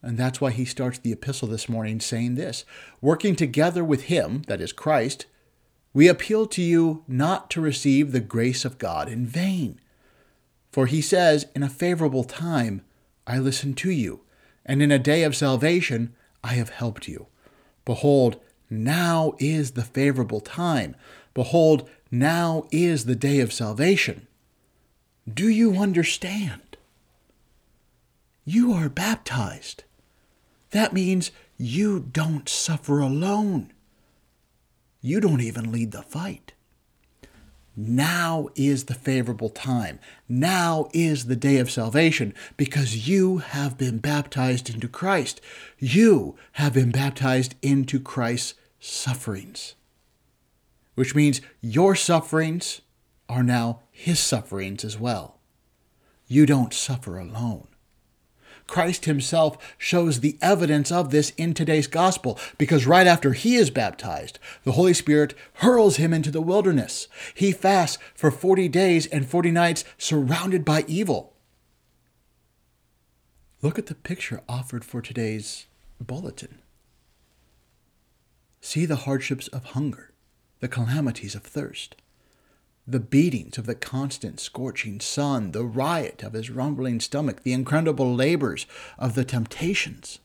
And 0.03 0.17
that's 0.17 0.41
why 0.41 0.53
he 0.53 0.65
starts 0.65 0.99
the 0.99 1.13
epistle 1.13 1.49
this 1.49 1.69
morning 1.69 2.01
saying 2.01 2.37
this 2.37 2.65
Working 3.01 3.35
together 3.35 3.85
with 3.85 4.05
him, 4.05 4.43
that 4.47 4.61
is 4.61 4.73
Christ, 4.73 5.27
we 5.93 6.07
appeal 6.07 6.47
to 6.47 6.63
you 6.63 7.03
not 7.09 7.51
to 7.51 7.61
receive 7.61 8.13
the 8.13 8.21
grace 8.21 8.65
of 8.65 8.79
God 8.79 9.09
in 9.09 9.27
vain. 9.27 9.81
For 10.71 10.87
he 10.87 11.01
says, 11.01 11.47
In 11.57 11.63
a 11.63 11.69
favorable 11.69 12.25
time 12.25 12.83
I 13.27 13.39
listened 13.39 13.77
to 13.79 13.91
you, 13.91 14.21
and 14.65 14.83
in 14.83 14.93
a 14.93 14.99
day 14.99 15.25
of 15.25 15.35
salvation 15.35 16.15
I 16.45 16.55
have 16.55 16.71
helped 16.71 17.09
you. 17.09 17.27
Behold, 17.85 18.39
now 18.71 19.35
is 19.39 19.73
the 19.73 19.83
favorable 19.83 20.41
time. 20.41 20.95
Behold, 21.35 21.89
now 22.11 22.67
is 22.71 23.07
the 23.07 23.17
day 23.17 23.41
of 23.41 23.53
salvation. 23.53 24.29
Do 25.35 25.49
you 25.49 25.77
understand? 25.77 26.77
You 28.45 28.73
are 28.73 28.89
baptized. 28.89 29.85
That 30.71 30.93
means 30.93 31.31
you 31.57 32.01
don't 32.01 32.49
suffer 32.49 33.01
alone. 33.01 33.73
You 35.01 35.21
don't 35.21 35.41
even 35.41 35.73
lead 35.73 35.93
the 35.93 36.03
fight. 36.03 36.53
Now 37.77 38.49
is 38.57 38.85
the 38.85 38.95
favorable 38.95 39.51
time. 39.51 40.01
Now 40.29 40.89
is 40.93 41.27
the 41.27 41.37
day 41.37 41.59
of 41.59 41.71
salvation 41.71 42.35
because 42.57 43.09
you 43.09 43.39
have 43.39 43.79
been 43.79 43.99
baptized 43.99 44.69
into 44.69 44.89
Christ. 44.89 45.41
You 45.79 46.37
have 46.53 46.75
been 46.75 46.91
baptized 46.91 47.55
into 47.63 48.01
Christ's 48.01 48.55
sufferings, 48.81 49.75
which 50.95 51.15
means 51.15 51.41
your 51.61 51.95
sufferings 51.95 52.81
are 53.29 53.43
now 53.43 53.81
his 53.99 54.21
sufferings 54.21 54.85
as 54.85 54.97
well. 54.97 55.41
You 56.29 56.47
don't 56.47 56.73
suffer 56.73 57.19
alone. 57.19 57.67
Christ 58.69 59.07
himself 59.07 59.75
shows 59.77 60.21
the 60.21 60.39
evidence 60.41 60.93
of 60.93 61.11
this 61.11 61.31
in 61.31 61.53
today's 61.53 61.89
gospel 61.89 62.39
because 62.59 62.87
right 62.87 63.09
after 63.09 63.33
he 63.33 63.57
is 63.57 63.71
baptized, 63.71 64.39
the 64.63 64.73
Holy 64.73 64.95
Spirit 64.95 65.35
hurls 65.55 65.97
him 65.97 66.15
into 66.15 66.31
the 66.31 66.41
wilderness. 66.41 67.09
He 67.35 67.51
fasts 67.51 67.99
for 68.15 68.31
40 68.31 68.69
days 68.69 69.07
and 69.07 69.29
40 69.29 69.51
nights 69.51 69.85
surrounded 69.97 70.65
by 70.65 70.85
evil. 70.87 71.35
Look 73.63 73.81
at 73.81 73.87
the 73.87 73.97
picture 73.97 74.43
offered 74.49 74.85
for 74.85 75.03
today's 75.03 75.67
bulletin. 76.01 76.61
See 78.61 78.87
the 78.87 78.97
hardships 78.97 79.49
of 79.49 79.65
hunger, 79.65 80.13
the 80.61 80.69
calamities 80.69 81.35
of 81.35 81.43
thirst, 81.43 81.97
the 82.91 82.99
beatings 82.99 83.59
of 83.59 83.67
the 83.67 83.75
constant 83.75 84.41
scorching 84.41 84.99
sun, 84.99 85.53
the 85.53 85.65
riot 85.65 86.23
of 86.23 86.33
his 86.33 86.49
rumbling 86.49 87.01
stomach, 87.01 87.43
the 87.43 87.53
incredible 87.53 88.15
labors 88.15 88.67
of 88.99 89.15
the 89.15 89.27
temptations. 89.27 90.21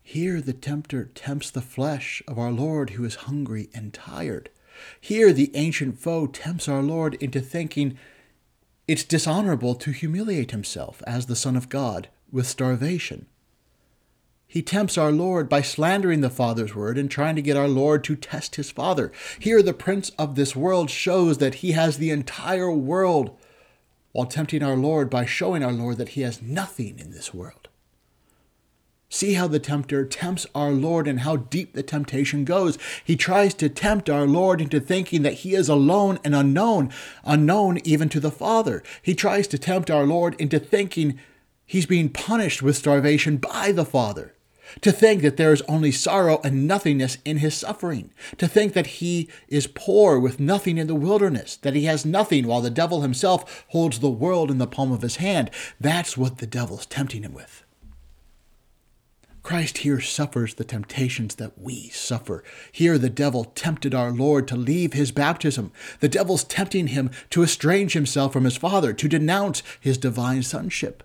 Here 0.00 0.40
the 0.40 0.52
tempter 0.52 1.06
tempts 1.06 1.50
the 1.50 1.60
flesh 1.60 2.22
of 2.28 2.38
our 2.38 2.52
Lord 2.52 2.90
who 2.90 3.04
is 3.04 3.26
hungry 3.26 3.68
and 3.74 3.92
tired. 3.92 4.48
Here 5.00 5.32
the 5.32 5.50
ancient 5.54 5.98
foe 5.98 6.28
tempts 6.28 6.68
our 6.68 6.82
Lord 6.82 7.14
into 7.14 7.40
thinking 7.40 7.98
it's 8.86 9.04
dishonorable 9.04 9.74
to 9.74 9.90
humiliate 9.90 10.52
himself 10.52 11.02
as 11.04 11.26
the 11.26 11.36
Son 11.36 11.56
of 11.56 11.68
God 11.68 12.08
with 12.30 12.46
starvation. 12.46 13.26
He 14.50 14.62
tempts 14.62 14.96
our 14.96 15.12
Lord 15.12 15.46
by 15.46 15.60
slandering 15.60 16.22
the 16.22 16.30
Father's 16.30 16.74
word 16.74 16.96
and 16.96 17.10
trying 17.10 17.36
to 17.36 17.42
get 17.42 17.58
our 17.58 17.68
Lord 17.68 18.02
to 18.04 18.16
test 18.16 18.56
his 18.56 18.70
Father. 18.70 19.12
Here, 19.38 19.62
the 19.62 19.74
Prince 19.74 20.10
of 20.18 20.36
this 20.36 20.56
world 20.56 20.88
shows 20.88 21.36
that 21.36 21.56
he 21.56 21.72
has 21.72 21.98
the 21.98 22.10
entire 22.10 22.72
world, 22.72 23.36
while 24.12 24.24
tempting 24.24 24.62
our 24.62 24.74
Lord 24.74 25.10
by 25.10 25.26
showing 25.26 25.62
our 25.62 25.72
Lord 25.72 25.98
that 25.98 26.10
he 26.10 26.22
has 26.22 26.40
nothing 26.40 26.98
in 26.98 27.10
this 27.10 27.34
world. 27.34 27.68
See 29.10 29.34
how 29.34 29.48
the 29.48 29.58
tempter 29.58 30.06
tempts 30.06 30.46
our 30.54 30.70
Lord 30.70 31.06
and 31.06 31.20
how 31.20 31.36
deep 31.36 31.74
the 31.74 31.82
temptation 31.82 32.46
goes. 32.46 32.78
He 33.04 33.16
tries 33.16 33.52
to 33.54 33.68
tempt 33.68 34.08
our 34.08 34.26
Lord 34.26 34.62
into 34.62 34.80
thinking 34.80 35.22
that 35.22 35.34
he 35.34 35.54
is 35.54 35.68
alone 35.68 36.20
and 36.24 36.34
unknown, 36.34 36.90
unknown 37.22 37.80
even 37.84 38.08
to 38.08 38.20
the 38.20 38.30
Father. 38.30 38.82
He 39.02 39.14
tries 39.14 39.46
to 39.48 39.58
tempt 39.58 39.90
our 39.90 40.04
Lord 40.04 40.34
into 40.40 40.58
thinking 40.58 41.18
he's 41.66 41.86
being 41.86 42.08
punished 42.08 42.62
with 42.62 42.76
starvation 42.76 43.36
by 43.36 43.72
the 43.72 43.84
Father 43.84 44.34
to 44.80 44.92
think 44.92 45.22
that 45.22 45.36
there 45.36 45.52
is 45.52 45.62
only 45.62 45.92
sorrow 45.92 46.40
and 46.44 46.66
nothingness 46.66 47.18
in 47.24 47.38
his 47.38 47.54
suffering, 47.54 48.10
to 48.36 48.48
think 48.48 48.72
that 48.72 48.86
he 48.86 49.28
is 49.48 49.66
poor 49.66 50.18
with 50.18 50.40
nothing 50.40 50.78
in 50.78 50.86
the 50.86 50.94
wilderness, 50.94 51.56
that 51.56 51.74
he 51.74 51.84
has 51.84 52.04
nothing 52.04 52.46
while 52.46 52.60
the 52.60 52.70
devil 52.70 53.02
himself 53.02 53.64
holds 53.68 54.00
the 54.00 54.10
world 54.10 54.50
in 54.50 54.58
the 54.58 54.66
palm 54.66 54.92
of 54.92 55.02
his 55.02 55.16
hand. 55.16 55.50
That's 55.80 56.16
what 56.16 56.38
the 56.38 56.46
devil's 56.46 56.86
tempting 56.86 57.22
him 57.22 57.34
with. 57.34 57.64
Christ 59.42 59.78
here 59.78 60.00
suffers 60.00 60.54
the 60.54 60.64
temptations 60.64 61.36
that 61.36 61.58
we 61.58 61.88
suffer. 61.88 62.44
Here 62.70 62.98
the 62.98 63.08
devil 63.08 63.44
tempted 63.44 63.94
our 63.94 64.10
Lord 64.10 64.46
to 64.48 64.56
leave 64.56 64.92
his 64.92 65.10
baptism. 65.10 65.72
The 66.00 66.08
devil's 66.08 66.44
tempting 66.44 66.88
him 66.88 67.10
to 67.30 67.42
estrange 67.42 67.94
himself 67.94 68.34
from 68.34 68.44
his 68.44 68.58
Father, 68.58 68.92
to 68.92 69.08
denounce 69.08 69.62
his 69.80 69.96
divine 69.96 70.42
sonship. 70.42 71.02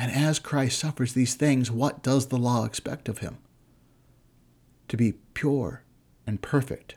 And 0.00 0.10
as 0.10 0.38
Christ 0.38 0.78
suffers 0.78 1.12
these 1.12 1.34
things, 1.34 1.70
what 1.70 2.02
does 2.02 2.28
the 2.28 2.38
law 2.38 2.64
expect 2.64 3.06
of 3.06 3.18
him? 3.18 3.36
To 4.88 4.96
be 4.96 5.12
pure 5.34 5.82
and 6.26 6.40
perfect, 6.40 6.94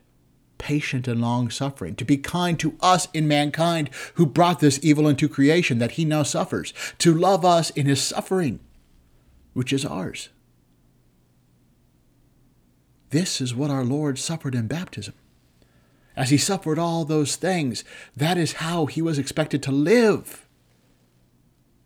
patient 0.58 1.06
and 1.10 1.20
long 1.20 1.50
suffering, 1.50 1.96
to 1.96 2.06
be 2.06 2.16
kind 2.16 2.58
to 2.60 2.78
us 2.80 3.10
in 3.14 3.28
mankind 3.28 3.90
who 4.14 4.26
brought 4.26 4.62
this 4.62 4.80
evil 4.82 5.10
into 5.10 5.28
creation 5.28 5.80
that 5.80 5.92
he 5.92 6.06
now 6.06 6.24
suffers, 6.24 6.74
to 7.00 7.14
love 7.14 7.44
us 7.44 7.72
in 7.72 7.88
his 7.88 8.02
suffering, 8.02 8.62
which 9.52 9.74
is 9.74 9.84
ours. 9.84 10.30
This 13.10 13.42
is 13.42 13.54
what 13.54 13.70
our 13.70 13.84
Lord 13.84 14.18
suffered 14.18 14.56
in 14.56 14.68
baptism. 14.68 15.14
As 16.16 16.30
he 16.30 16.38
suffered 16.38 16.80
all 16.80 17.04
those 17.04 17.36
things, 17.36 17.84
that 18.16 18.38
is 18.38 18.54
how 18.54 18.86
he 18.86 19.02
was 19.02 19.20
expected 19.20 19.62
to 19.64 19.74
live 19.74 20.43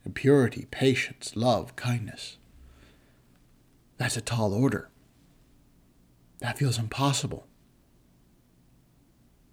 and 0.08 0.16
purity, 0.16 0.66
patience, 0.72 1.36
love, 1.36 1.76
kindness. 1.76 2.38
That's 3.98 4.16
a 4.16 4.22
tall 4.22 4.54
order. 4.54 4.88
That 6.40 6.58
feels 6.58 6.80
impossible. 6.80 7.46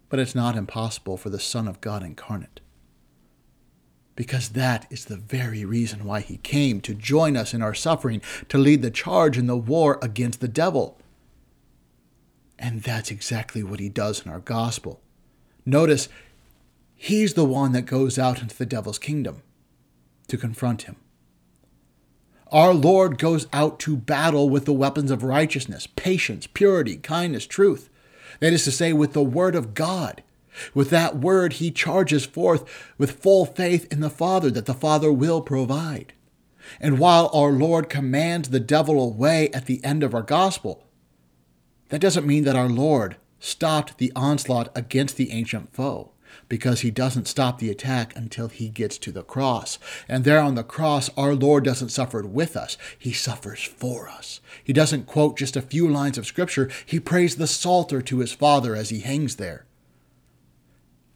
But 0.07 0.19
it's 0.19 0.33
not 0.33 0.55
impossible 0.55 1.17
for 1.17 1.29
the 1.29 1.41
Son 1.41 1.67
of 1.67 1.81
God 1.81 2.03
incarnate. 2.03 2.61
Because 4.15 4.47
that 4.49 4.87
is 4.89 5.05
the 5.05 5.17
very 5.17 5.65
reason 5.65 6.05
why 6.05 6.21
he 6.21 6.37
came 6.37 6.79
to 6.81 6.93
join 6.93 7.35
us 7.35 7.53
in 7.53 7.61
our 7.61 7.73
suffering, 7.73 8.21
to 8.47 8.57
lead 8.57 8.81
the 8.81 8.89
charge 8.89 9.37
in 9.37 9.47
the 9.47 9.57
war 9.57 9.99
against 10.01 10.39
the 10.39 10.47
devil. 10.47 10.97
And 12.57 12.81
that's 12.81 13.11
exactly 13.11 13.61
what 13.61 13.81
he 13.81 13.89
does 13.89 14.25
in 14.25 14.31
our 14.31 14.39
gospel. 14.39 15.01
Notice, 15.65 16.07
he's 16.95 17.33
the 17.33 17.43
one 17.43 17.73
that 17.73 17.81
goes 17.81 18.17
out 18.17 18.41
into 18.41 18.55
the 18.55 18.65
devil's 18.65 18.99
kingdom 18.99 19.41
to 20.27 20.37
confront 20.37 20.83
him. 20.83 20.97
Our 22.51 22.73
Lord 22.73 23.17
goes 23.17 23.47
out 23.51 23.79
to 23.81 23.97
battle 23.97 24.49
with 24.49 24.65
the 24.65 24.73
weapons 24.73 25.11
of 25.11 25.23
righteousness, 25.23 25.87
patience, 25.87 26.47
purity, 26.47 26.97
kindness, 26.97 27.47
truth. 27.47 27.89
That 28.39 28.53
is 28.53 28.63
to 28.65 28.71
say, 28.71 28.93
with 28.93 29.13
the 29.13 29.23
Word 29.23 29.55
of 29.55 29.73
God. 29.73 30.23
With 30.73 30.89
that 30.89 31.17
Word, 31.17 31.53
he 31.53 31.71
charges 31.71 32.25
forth 32.25 32.63
with 32.97 33.19
full 33.21 33.45
faith 33.45 33.91
in 33.91 33.99
the 33.99 34.09
Father 34.09 34.49
that 34.51 34.67
the 34.67 34.73
Father 34.73 35.11
will 35.11 35.41
provide. 35.41 36.13
And 36.79 36.99
while 36.99 37.29
our 37.33 37.51
Lord 37.51 37.89
commands 37.89 38.49
the 38.49 38.59
devil 38.59 39.03
away 39.03 39.49
at 39.49 39.65
the 39.65 39.83
end 39.83 40.03
of 40.03 40.13
our 40.13 40.23
gospel, 40.23 40.83
that 41.89 42.01
doesn't 42.01 42.27
mean 42.27 42.43
that 42.45 42.55
our 42.55 42.69
Lord 42.69 43.17
stopped 43.39 43.97
the 43.97 44.11
onslaught 44.15 44.71
against 44.75 45.17
the 45.17 45.31
ancient 45.31 45.73
foe 45.73 46.11
because 46.47 46.81
he 46.81 46.91
doesn't 46.91 47.27
stop 47.27 47.59
the 47.59 47.69
attack 47.69 48.15
until 48.15 48.47
he 48.47 48.69
gets 48.69 48.97
to 48.99 49.11
the 49.11 49.23
cross. 49.23 49.79
And 50.07 50.23
there 50.23 50.39
on 50.39 50.55
the 50.55 50.63
cross, 50.63 51.09
our 51.17 51.33
Lord 51.33 51.63
doesn't 51.63 51.89
suffer 51.89 52.21
with 52.25 52.55
us, 52.55 52.77
he 52.97 53.13
suffers 53.13 53.63
for 53.63 54.07
us. 54.07 54.39
He 54.63 54.73
doesn't 54.73 55.07
quote 55.07 55.37
just 55.37 55.55
a 55.55 55.61
few 55.61 55.87
lines 55.87 56.17
of 56.17 56.25
scripture, 56.25 56.69
he 56.85 56.99
prays 56.99 57.35
the 57.35 57.47
Psalter 57.47 58.01
to 58.01 58.19
his 58.19 58.33
Father 58.33 58.75
as 58.75 58.89
he 58.89 58.99
hangs 58.99 59.35
there. 59.35 59.65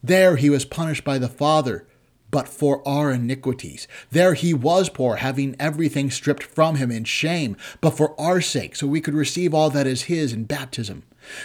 There 0.02 0.38
he 0.38 0.50
was 0.50 0.66
punished 0.66 1.04
by 1.04 1.18
the 1.18 1.28
Father, 1.28 1.86
but 2.32 2.48
for 2.48 2.88
our 2.88 3.12
iniquities. 3.12 3.88
There 4.12 4.34
he 4.34 4.54
was 4.54 4.90
poor, 4.90 5.18
having 5.18 5.56
everything 5.60 6.12
stripped 6.12 6.44
from 6.44 6.76
him 6.76 6.92
in 6.92 7.04
shame, 7.04 7.58
but 7.82 7.98
for 7.98 8.20
our 8.20 8.40
sake, 8.40 8.76
so 8.76 8.88
we 8.88 9.02
could 9.02 9.16
receive 9.16 9.54
all 9.54 9.70
that 9.72 9.88
is 9.88 10.04
his 10.04 10.32
in 10.32 10.46
baptism. 10.46 11.04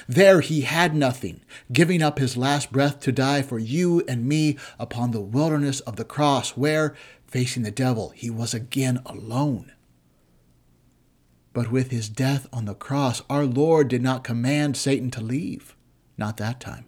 There 0.08 0.40
he 0.40 0.62
had 0.62 0.94
nothing, 0.94 1.40
giving 1.72 2.02
up 2.02 2.18
his 2.18 2.36
last 2.36 2.72
breath 2.72 3.00
to 3.00 3.12
die 3.12 3.42
for 3.42 3.58
you 3.58 4.02
and 4.08 4.26
me 4.26 4.58
upon 4.78 5.10
the 5.10 5.20
wilderness 5.20 5.80
of 5.80 5.96
the 5.96 6.04
cross, 6.04 6.56
where, 6.56 6.94
facing 7.26 7.62
the 7.62 7.70
devil, 7.70 8.10
he 8.10 8.30
was 8.30 8.54
again 8.54 9.00
alone. 9.06 9.72
But 11.52 11.70
with 11.70 11.90
his 11.90 12.08
death 12.08 12.46
on 12.52 12.64
the 12.64 12.74
cross, 12.74 13.22
our 13.30 13.44
Lord 13.44 13.88
did 13.88 14.02
not 14.02 14.24
command 14.24 14.76
Satan 14.76 15.10
to 15.12 15.20
leave. 15.20 15.76
Not 16.16 16.36
that 16.38 16.60
time. 16.60 16.86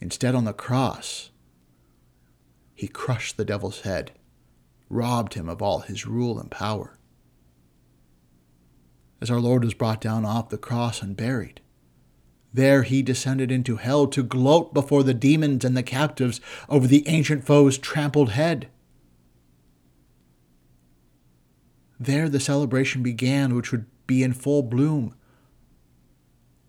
Instead, 0.00 0.34
on 0.34 0.44
the 0.44 0.52
cross, 0.52 1.30
he 2.74 2.88
crushed 2.88 3.36
the 3.36 3.44
devil's 3.44 3.80
head, 3.80 4.12
robbed 4.90 5.34
him 5.34 5.48
of 5.48 5.62
all 5.62 5.80
his 5.80 6.06
rule 6.06 6.38
and 6.38 6.50
power 6.50 6.98
as 9.24 9.30
our 9.30 9.40
Lord 9.40 9.64
was 9.64 9.72
brought 9.72 10.02
down 10.02 10.26
off 10.26 10.50
the 10.50 10.58
cross 10.58 11.00
and 11.00 11.16
buried. 11.16 11.62
There 12.52 12.82
he 12.82 13.00
descended 13.00 13.50
into 13.50 13.76
hell 13.76 14.06
to 14.08 14.22
gloat 14.22 14.74
before 14.74 15.02
the 15.02 15.14
demons 15.14 15.64
and 15.64 15.74
the 15.74 15.82
captives 15.82 16.42
over 16.68 16.86
the 16.86 17.08
ancient 17.08 17.46
foe's 17.46 17.78
trampled 17.78 18.32
head. 18.32 18.68
There 21.98 22.28
the 22.28 22.38
celebration 22.38 23.02
began, 23.02 23.54
which 23.54 23.72
would 23.72 23.86
be 24.06 24.22
in 24.22 24.34
full 24.34 24.62
bloom 24.62 25.14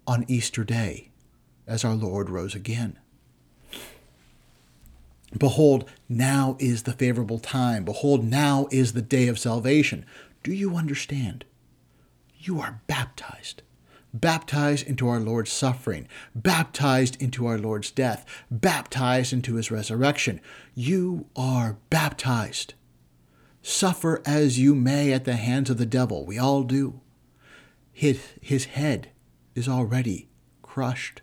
on 0.07 0.23
Easter 0.29 0.63
Day 0.63 1.11
as 1.67 1.83
our 1.83 1.93
Lord 1.93 2.29
rose 2.29 2.55
again. 2.55 2.97
Behold, 5.37 5.89
now 6.07 6.55
is 6.61 6.83
the 6.83 6.93
favorable 6.93 7.39
time. 7.39 7.83
Behold, 7.83 8.23
now 8.23 8.69
is 8.71 8.93
the 8.93 9.01
day 9.01 9.27
of 9.27 9.37
salvation. 9.37 10.05
Do 10.41 10.53
you 10.53 10.77
understand? 10.77 11.43
You 12.47 12.59
are 12.59 12.81
baptized. 12.87 13.61
Baptized 14.13 14.87
into 14.87 15.09
our 15.09 15.19
Lord's 15.19 15.51
suffering, 15.51 16.07
baptized 16.33 17.21
into 17.21 17.45
our 17.47 17.57
Lord's 17.57 17.91
death, 17.91 18.25
baptized 18.49 19.33
into 19.33 19.55
his 19.55 19.71
resurrection. 19.71 20.39
You 20.73 21.25
are 21.35 21.77
baptized. 21.89 22.75
Suffer 23.61 24.21
as 24.25 24.57
you 24.57 24.73
may 24.73 25.11
at 25.11 25.25
the 25.25 25.35
hands 25.35 25.69
of 25.69 25.77
the 25.77 25.85
devil. 25.85 26.25
We 26.25 26.37
all 26.37 26.63
do. 26.63 27.01
His, 27.91 28.21
his 28.41 28.65
head 28.65 29.09
is 29.53 29.67
already 29.67 30.29
crushed. 30.61 31.21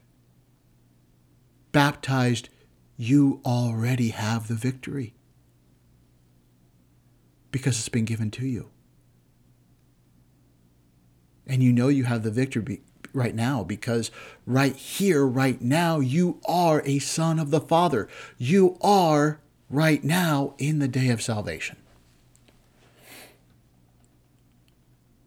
Baptized, 1.70 2.50
you 2.98 3.40
already 3.44 4.10
have 4.10 4.48
the 4.48 4.54
victory 4.54 5.14
because 7.50 7.78
it's 7.78 7.88
been 7.88 8.04
given 8.04 8.30
to 8.32 8.46
you 8.46 8.70
and 11.46 11.62
you 11.62 11.72
know 11.72 11.88
you 11.88 12.04
have 12.04 12.22
the 12.22 12.30
victory 12.30 12.62
be- 12.62 12.80
right 13.12 13.34
now 13.34 13.64
because 13.64 14.10
right 14.46 14.74
here, 14.74 15.26
right 15.26 15.60
now, 15.60 16.00
you 16.00 16.40
are 16.46 16.82
a 16.84 16.98
son 16.98 17.38
of 17.38 17.50
the 17.50 17.60
Father. 17.60 18.08
You 18.38 18.76
are 18.80 19.40
right 19.68 20.02
now 20.04 20.54
in 20.58 20.78
the 20.78 20.88
day 20.88 21.08
of 21.08 21.22
salvation. 21.22 21.76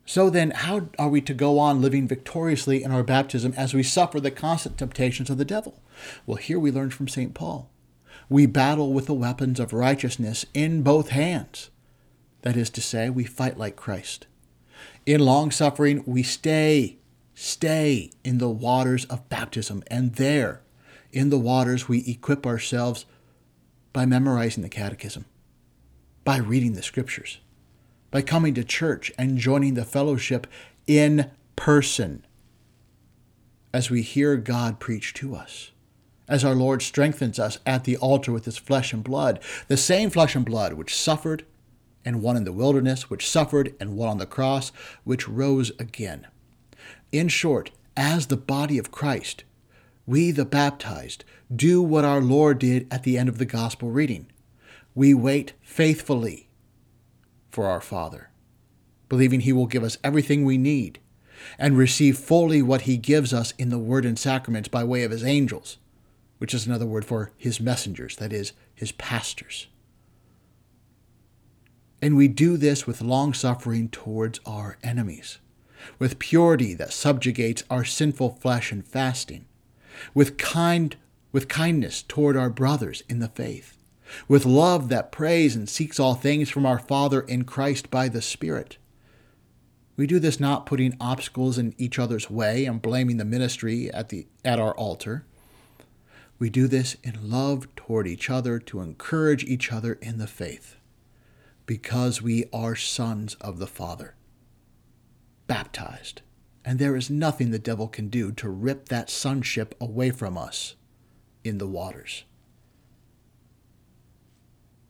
So 0.06 0.30
then, 0.30 0.52
how 0.52 0.90
are 1.00 1.10
we 1.10 1.20
to 1.22 1.34
go 1.34 1.58
on 1.58 1.82
living 1.82 2.08
victoriously 2.08 2.84
in 2.84 2.92
our 2.92 3.04
baptism 3.04 3.54
as 3.58 3.74
we 3.74 3.82
suffer 3.82 4.20
the 4.20 4.32
constant 4.32 4.78
temptations 4.78 5.30
of 5.30 5.40
the 5.40 5.46
devil? 5.46 5.82
Well, 6.26 6.38
here 6.38 6.60
we 6.60 6.72
learn 6.72 6.92
from 6.92 7.08
St. 7.08 7.34
Paul. 7.34 7.70
We 8.30 8.46
battle 8.46 8.94
with 8.94 9.08
the 9.08 9.14
weapons 9.14 9.60
of 9.60 9.74
righteousness 9.74 10.46
in 10.54 10.84
both 10.84 11.10
hands. 11.10 11.70
That 12.44 12.56
is 12.56 12.70
to 12.72 12.82
say, 12.82 13.10
we 13.10 13.24
fight 13.24 13.58
like 13.58 13.76
Christ. 13.76 14.28
In 15.06 15.22
long 15.22 15.52
suffering, 15.52 16.04
we 16.06 16.24
stay, 16.24 16.98
stay 17.36 18.12
in 18.24 18.40
the 18.40 18.50
waters 18.50 19.06
of 19.06 19.30
baptism, 19.30 19.84
and 19.88 20.16
there, 20.16 20.62
in 21.12 21.30
the 21.30 21.38
waters, 21.38 21.88
we 21.88 22.04
equip 22.08 22.46
ourselves 22.48 23.06
by 23.94 24.06
memorizing 24.06 24.64
the 24.64 24.70
catechism, 24.70 25.26
by 26.24 26.38
reading 26.38 26.74
the 26.74 26.82
scriptures, 26.82 27.40
by 28.10 28.22
coming 28.22 28.54
to 28.56 28.64
church 28.64 29.12
and 29.18 29.38
joining 29.38 29.76
the 29.76 29.86
fellowship 29.86 30.48
in 30.88 31.30
person 31.56 32.26
as 33.72 33.92
we 33.92 34.02
hear 34.02 34.38
God 34.38 34.80
preach 34.80 35.14
to 35.16 35.36
us, 35.36 35.72
as 36.28 36.44
our 36.44 36.56
Lord 36.56 36.82
strengthens 36.82 37.38
us 37.38 37.60
at 37.66 37.84
the 37.84 37.98
altar 37.98 38.32
with 38.32 38.46
his 38.46 38.58
flesh 38.58 38.92
and 38.92 39.04
blood, 39.04 39.40
the 39.68 39.78
same 39.78 40.10
flesh 40.10 40.36
and 40.36 40.46
blood 40.46 40.74
which 40.74 40.96
suffered 40.96 41.46
and 42.06 42.22
won 42.22 42.38
in 42.38 42.44
the 42.46 42.54
wilderness, 42.54 43.10
which 43.10 43.28
suffered 43.28 43.76
and 43.80 43.98
won 43.98 44.08
on 44.08 44.18
the 44.20 44.26
cross, 44.26 44.72
which 45.04 45.28
rose 45.28 45.72
again. 45.80 46.28
In 47.12 47.28
short, 47.28 47.72
as 47.98 48.28
the 48.28 48.38
body 48.38 48.78
of 48.78 48.92
Christ, 48.92 49.44
we, 50.06 50.32
the 50.32 50.46
baptized, 50.46 51.24
do 51.54 51.82
what 51.82 52.06
our 52.06 52.22
Lord 52.22 52.60
did 52.60 52.88
at 52.92 53.04
the 53.04 53.18
end 53.18 53.28
of 53.28 53.40
the 53.40 53.46
gospel 53.46 53.90
reading. 53.90 54.28
We 54.94 55.14
wait 55.14 55.54
faithfully 55.62 56.50
for 57.50 57.66
our 57.66 57.82
Father, 57.82 58.30
believing 59.10 59.42
He 59.42 59.54
will 59.54 59.66
give 59.66 59.84
us 59.84 59.98
everything 60.04 60.46
we 60.46 60.58
need 60.58 61.00
and 61.58 61.78
receive 61.78 62.18
fully 62.18 62.62
what 62.62 62.82
He 62.82 62.98
gives 62.98 63.34
us 63.34 63.54
in 63.58 63.70
the 63.70 63.80
Word 63.80 64.06
and 64.06 64.18
sacraments 64.18 64.70
by 64.70 64.84
way 64.84 65.04
of 65.04 65.12
His 65.12 65.24
angels, 65.24 65.78
which 66.38 66.54
is 66.54 66.68
another 66.68 66.86
word 66.86 67.06
for 67.06 67.32
His 67.38 67.60
messengers, 67.60 68.18
that 68.18 68.32
is, 68.32 68.54
His 68.74 68.92
pastors. 68.94 69.68
And 72.06 72.16
we 72.16 72.28
do 72.28 72.56
this 72.56 72.86
with 72.86 73.02
long 73.02 73.34
suffering 73.34 73.90
towards 73.90 74.40
our 74.46 74.78
enemies, 74.84 75.40
with 75.98 76.20
purity 76.20 76.76
that 76.76 76.94
subjugates 76.94 77.64
our 77.68 77.84
sinful 77.84 78.38
flesh 78.40 78.72
and 78.72 78.86
fasting, 78.86 79.48
with 80.14 80.38
kind 80.38 80.98
with 81.32 81.48
kindness 81.48 82.04
toward 82.04 82.38
our 82.38 82.52
brothers 82.52 83.02
in 83.10 83.18
the 83.18 83.30
faith, 83.30 83.80
with 84.28 84.46
love 84.46 84.90
that 84.90 85.12
prays 85.12 85.56
and 85.56 85.68
seeks 85.68 86.00
all 86.00 86.14
things 86.14 86.48
from 86.48 86.64
our 86.64 86.78
Father 86.78 87.22
in 87.22 87.44
Christ 87.44 87.90
by 87.90 88.08
the 88.08 88.22
Spirit. 88.22 88.78
We 89.98 90.06
do 90.06 90.20
this 90.20 90.40
not 90.40 90.68
putting 90.68 90.96
obstacles 91.02 91.58
in 91.58 91.74
each 91.80 91.98
other's 91.98 92.30
way 92.30 92.66
and 92.66 92.84
blaming 92.84 93.18
the 93.18 93.26
ministry 93.26 93.90
at, 93.90 94.10
the, 94.10 94.28
at 94.46 94.60
our 94.60 94.76
altar. 94.76 95.26
We 96.38 96.52
do 96.52 96.68
this 96.68 96.98
in 97.04 97.32
love 97.32 97.68
toward 97.76 98.06
each 98.06 98.30
other 98.30 98.60
to 98.60 98.82
encourage 98.82 99.44
each 99.44 99.72
other 99.72 99.94
in 100.04 100.20
the 100.20 100.28
faith, 100.28 100.76
because 101.66 102.22
we 102.22 102.46
are 102.54 102.76
sons 102.76 103.36
of 103.36 103.60
the 103.60 103.68
Father, 103.68 104.16
baptized, 105.48 106.22
and 106.64 106.80
there 106.80 106.96
is 106.96 107.10
nothing 107.10 107.52
the 107.52 107.60
devil 107.60 107.88
can 107.88 108.10
do 108.10 108.32
to 108.32 108.50
rip 108.50 108.90
that 108.90 109.10
sonship 109.10 109.76
away 109.80 110.12
from 110.12 110.38
us 110.38 110.76
in 111.44 111.58
the 111.58 111.68
waters. 111.68 112.24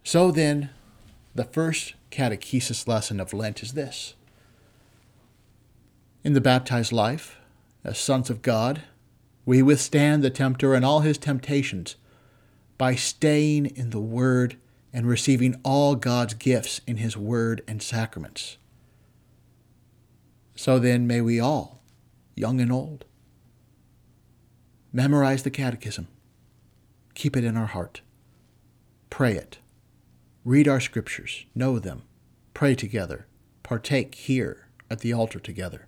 So 0.04 0.32
then, 0.32 0.70
the 1.34 1.44
first 1.44 1.96
catechesis 2.12 2.88
lesson 2.88 3.20
of 3.20 3.34
Lent 3.34 3.62
is 3.64 3.74
this 3.74 4.16
In 6.24 6.34
the 6.34 6.42
baptized 6.42 6.92
life, 6.92 7.38
as 7.84 7.98
sons 7.98 8.30
of 8.30 8.42
God, 8.42 8.84
we 9.46 9.62
withstand 9.62 10.24
the 10.24 10.30
tempter 10.30 10.74
and 10.74 10.84
all 10.84 11.02
his 11.02 11.18
temptations 11.18 11.96
by 12.78 12.96
staying 12.96 13.68
in 13.68 13.92
the 13.92 14.00
Word 14.00 14.58
and 14.96 15.06
receiving 15.06 15.60
all 15.64 15.94
God's 15.94 16.34
gifts 16.34 16.82
in 16.88 16.98
his 16.98 17.16
Word 17.16 17.62
and 17.68 17.84
sacraments. 17.84 18.58
So 20.56 20.80
then, 20.80 21.06
may 21.06 21.22
we 21.22 21.40
all, 21.40 21.84
young 22.34 22.60
and 22.60 22.72
old, 22.72 23.06
memorize 24.92 25.44
the 25.44 25.52
Catechism, 25.52 26.08
keep 27.14 27.38
it 27.38 27.44
in 27.44 27.56
our 27.56 27.68
heart, 27.68 28.02
pray 29.12 29.34
it 29.34 29.60
read 30.46 30.68
our 30.68 30.80
scriptures, 30.80 31.46
know 31.56 31.80
them, 31.80 32.04
pray 32.54 32.76
together, 32.76 33.26
partake 33.64 34.14
here 34.14 34.68
at 34.92 35.00
the 35.00 35.12
altar 35.12 35.40
together. 35.40 35.88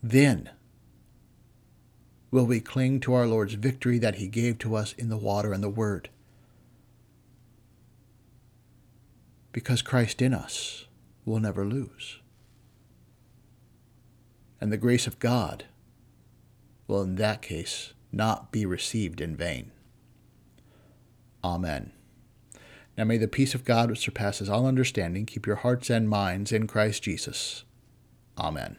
Then 0.00 0.50
will 2.30 2.46
we 2.46 2.60
cling 2.60 3.00
to 3.00 3.12
our 3.12 3.26
Lord's 3.26 3.54
victory 3.54 3.98
that 3.98 4.14
He 4.14 4.28
gave 4.28 4.58
to 4.60 4.76
us 4.76 4.92
in 4.92 5.08
the 5.08 5.16
water 5.16 5.52
and 5.52 5.62
the 5.62 5.68
Word. 5.68 6.08
Because 9.52 9.82
Christ 9.82 10.22
in 10.22 10.32
us 10.34 10.86
will 11.24 11.38
never 11.38 11.64
lose. 11.64 12.18
And 14.60 14.72
the 14.72 14.76
grace 14.76 15.06
of 15.06 15.18
God 15.18 15.64
will, 16.86 17.02
in 17.02 17.16
that 17.16 17.42
case, 17.42 17.92
not 18.10 18.52
be 18.52 18.64
received 18.64 19.20
in 19.20 19.36
vain. 19.36 19.72
Amen. 21.44 21.92
Now 22.96 23.04
may 23.04 23.16
the 23.16 23.28
peace 23.28 23.54
of 23.54 23.64
God, 23.64 23.90
which 23.90 23.98
surpasses 23.98 24.48
all 24.48 24.66
understanding, 24.66 25.26
keep 25.26 25.46
your 25.46 25.56
hearts 25.56 25.90
and 25.90 26.08
minds 26.08 26.52
in 26.52 26.66
Christ 26.66 27.02
Jesus. 27.02 27.64
Amen. 28.38 28.76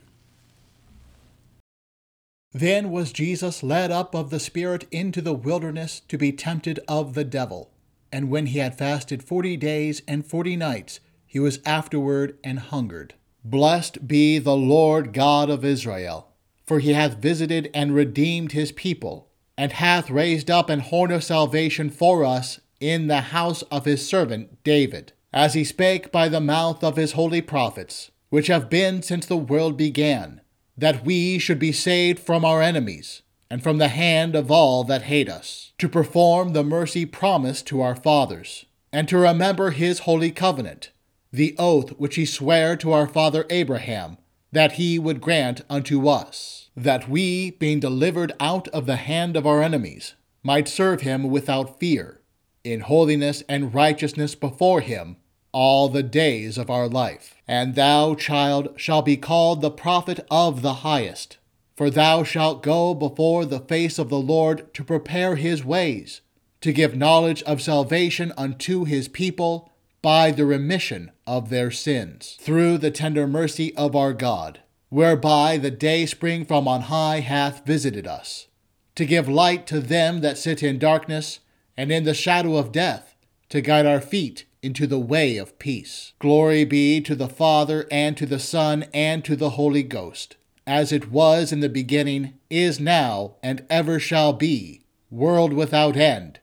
Then 2.54 2.92
was 2.92 3.12
Jesus 3.12 3.64
led 3.64 3.90
up 3.90 4.14
of 4.14 4.30
the 4.30 4.40
Spirit 4.40 4.86
into 4.92 5.22
the 5.22 5.34
wilderness 5.34 6.02
to 6.08 6.18
be 6.20 6.32
tempted 6.32 6.80
of 6.88 7.16
the 7.16 7.24
devil. 7.24 7.73
And 8.14 8.30
when 8.30 8.46
he 8.46 8.60
had 8.60 8.78
fasted 8.78 9.24
forty 9.24 9.58
days 9.58 10.04
and 10.08 10.24
forty 10.24 10.56
nights, 10.56 11.00
he 11.26 11.40
was 11.40 11.60
afterward 11.66 12.38
and 12.44 12.60
hungered. 12.60 13.16
Blessed 13.44 14.08
be 14.08 14.38
the 14.38 14.56
Lord 14.56 15.14
God 15.14 15.50
of 15.50 15.66
Israel, 15.66 16.30
for 16.64 16.80
he 16.80 16.94
hath 16.94 17.18
visited 17.18 17.72
and 17.74 17.96
redeemed 17.96 18.52
his 18.52 18.72
people, 18.72 19.32
and 19.58 19.72
hath 19.72 20.12
raised 20.12 20.52
up 20.52 20.70
an 20.70 20.82
horn 20.82 21.10
of 21.10 21.24
salvation 21.24 21.90
for 21.90 22.24
us 22.24 22.60
in 22.80 23.08
the 23.08 23.22
house 23.22 23.64
of 23.64 23.86
his 23.86 24.08
servant 24.08 24.64
David, 24.64 25.14
as 25.34 25.56
he 25.56 25.64
spake 25.64 26.12
by 26.12 26.30
the 26.30 26.40
mouth 26.40 26.84
of 26.84 26.98
his 26.98 27.14
holy 27.14 27.42
prophets, 27.42 28.12
which 28.30 28.46
have 28.46 28.70
been 28.70 29.02
since 29.02 29.26
the 29.26 29.36
world 29.36 29.76
began, 29.76 30.40
that 30.78 31.04
we 31.04 31.40
should 31.40 31.58
be 31.58 31.72
saved 31.72 32.20
from 32.20 32.46
our 32.46 32.62
enemies, 32.62 33.24
and 33.54 33.62
from 33.62 33.78
the 33.78 33.90
hand 33.90 34.36
of 34.36 34.50
all 34.50 34.84
that 34.84 35.04
hate 35.04 35.30
us, 35.30 35.74
to 35.78 35.88
perform 35.88 36.54
the 36.54 36.64
mercy 36.64 37.06
promised 37.06 37.68
to 37.68 37.82
our 37.82 37.96
fathers, 37.96 38.66
and 38.92 39.08
to 39.08 39.16
remember 39.16 39.70
his 39.70 40.00
holy 40.00 40.32
covenant, 40.32 40.90
the 41.32 41.56
oath 41.60 41.92
which 42.00 42.16
he 42.16 42.26
sware 42.26 42.76
to 42.76 42.92
our 42.92 43.06
father 43.06 43.46
Abraham, 43.52 44.18
that 44.52 44.72
he 44.72 44.98
would 44.98 45.22
grant 45.22 45.62
unto 45.70 46.08
us, 46.08 46.72
that 46.76 47.08
we, 47.08 47.52
being 47.52 47.80
delivered 47.80 48.32
out 48.40 48.68
of 48.70 48.88
the 48.88 48.96
hand 48.96 49.38
of 49.38 49.46
our 49.46 49.62
enemies, 49.62 50.16
might 50.42 50.68
serve 50.68 51.02
him 51.02 51.30
without 51.30 51.80
fear 51.80 52.22
in 52.64 52.80
holiness 52.80 53.44
and 53.48 53.72
righteousness 53.72 54.34
before 54.34 54.82
him 54.82 55.16
all 55.52 55.90
the 55.90 56.02
days 56.02 56.58
of 56.58 56.72
our 56.72 56.88
life. 56.88 57.36
And 57.48 57.76
thou, 57.76 58.16
child, 58.16 58.70
shalt 58.78 59.06
be 59.06 59.16
called 59.16 59.62
the 59.62 59.70
prophet 59.70 60.26
of 60.32 60.64
the 60.64 60.74
highest, 60.74 61.38
for 61.76 61.90
thou 61.90 62.24
shalt 62.24 62.64
go 62.64 62.94
before 62.94 63.46
the 63.46 63.60
face 63.60 63.98
of 63.98 64.10
the 64.10 64.20
Lord 64.20 64.74
to 64.74 64.84
prepare 64.84 65.36
his 65.36 65.66
ways, 65.66 66.22
to 66.62 66.72
give 66.72 66.96
knowledge 66.96 67.44
of 67.44 67.62
salvation 67.62 68.32
unto 68.38 68.86
his 68.86 69.08
people 69.08 69.72
by 70.02 70.32
the 70.32 70.46
remission 70.46 71.12
of 71.26 71.50
their 71.50 71.72
sins, 71.72 72.38
through 72.40 72.78
the 72.78 72.92
tender 72.92 73.26
mercy 73.26 73.76
of 73.76 73.96
our 73.96 74.14
God, 74.14 74.62
whereby 74.90 75.58
the 75.58 75.72
day 75.72 76.06
spring 76.06 76.46
from 76.46 76.68
on 76.68 76.82
high 76.82 77.22
hath 77.22 77.66
visited 77.66 78.06
us, 78.06 78.48
to 78.96 79.06
give 79.06 79.28
light 79.28 79.66
to 79.66 79.80
them 79.80 80.22
that 80.22 80.38
sit 80.38 80.62
in 80.62 80.78
darkness 80.78 81.40
and 81.76 81.92
in 81.92 82.04
the 82.04 82.14
shadow 82.14 82.58
of 82.58 82.72
death, 82.72 83.16
to 83.50 83.62
guide 83.62 83.86
our 83.86 84.02
feet 84.02 84.46
into 84.62 84.86
the 84.86 85.00
way 85.00 85.38
of 85.38 85.58
peace. 85.60 86.14
Glory 86.20 86.64
be 86.64 87.02
to 87.02 87.16
the 87.16 87.28
Father, 87.28 87.88
and 87.92 88.16
to 88.18 88.26
the 88.26 88.40
Son, 88.40 88.86
and 88.94 89.26
to 89.26 89.36
the 89.36 89.52
Holy 89.52 89.84
Ghost, 89.84 90.38
as 90.66 90.92
it 90.92 91.12
was 91.12 91.52
in 91.52 91.60
the 91.60 91.70
beginning, 91.70 92.34
is 92.50 92.80
now, 92.80 93.36
and 93.44 93.66
ever 93.70 94.00
shall 94.00 94.34
be, 94.34 94.82
world 95.10 95.54
without 95.54 95.98
end. 95.98 96.40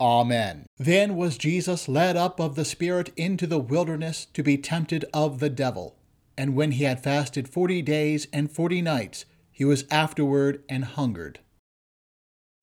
Amen. 0.00 0.66
Then 0.78 1.16
was 1.16 1.38
Jesus 1.38 1.88
led 1.88 2.16
up 2.16 2.40
of 2.40 2.56
the 2.56 2.64
Spirit 2.64 3.12
into 3.16 3.46
the 3.46 3.58
wilderness 3.58 4.26
to 4.34 4.42
be 4.42 4.56
tempted 4.58 5.04
of 5.14 5.38
the 5.38 5.50
devil. 5.50 5.96
And 6.36 6.56
when 6.56 6.72
he 6.72 6.84
had 6.84 7.02
fasted 7.02 7.48
forty 7.48 7.80
days 7.80 8.26
and 8.32 8.50
forty 8.50 8.82
nights, 8.82 9.24
he 9.52 9.64
was 9.64 9.84
afterward 9.90 10.64
and 10.68 10.84
hungered. 10.84 11.38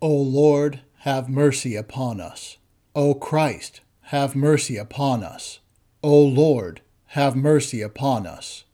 O 0.01 0.13
Lord, 0.13 0.81
have 0.99 1.29
mercy 1.29 1.75
upon 1.75 2.19
us. 2.19 2.57
O 2.93 3.13
Christ, 3.13 3.79
have 4.05 4.35
mercy 4.35 4.75
upon 4.75 5.23
us. 5.23 5.59
O 6.03 6.21
Lord, 6.21 6.81
have 7.07 7.35
mercy 7.35 7.81
upon 7.81 8.27
us. 8.27 8.65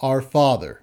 Our 0.00 0.22
Father, 0.22 0.82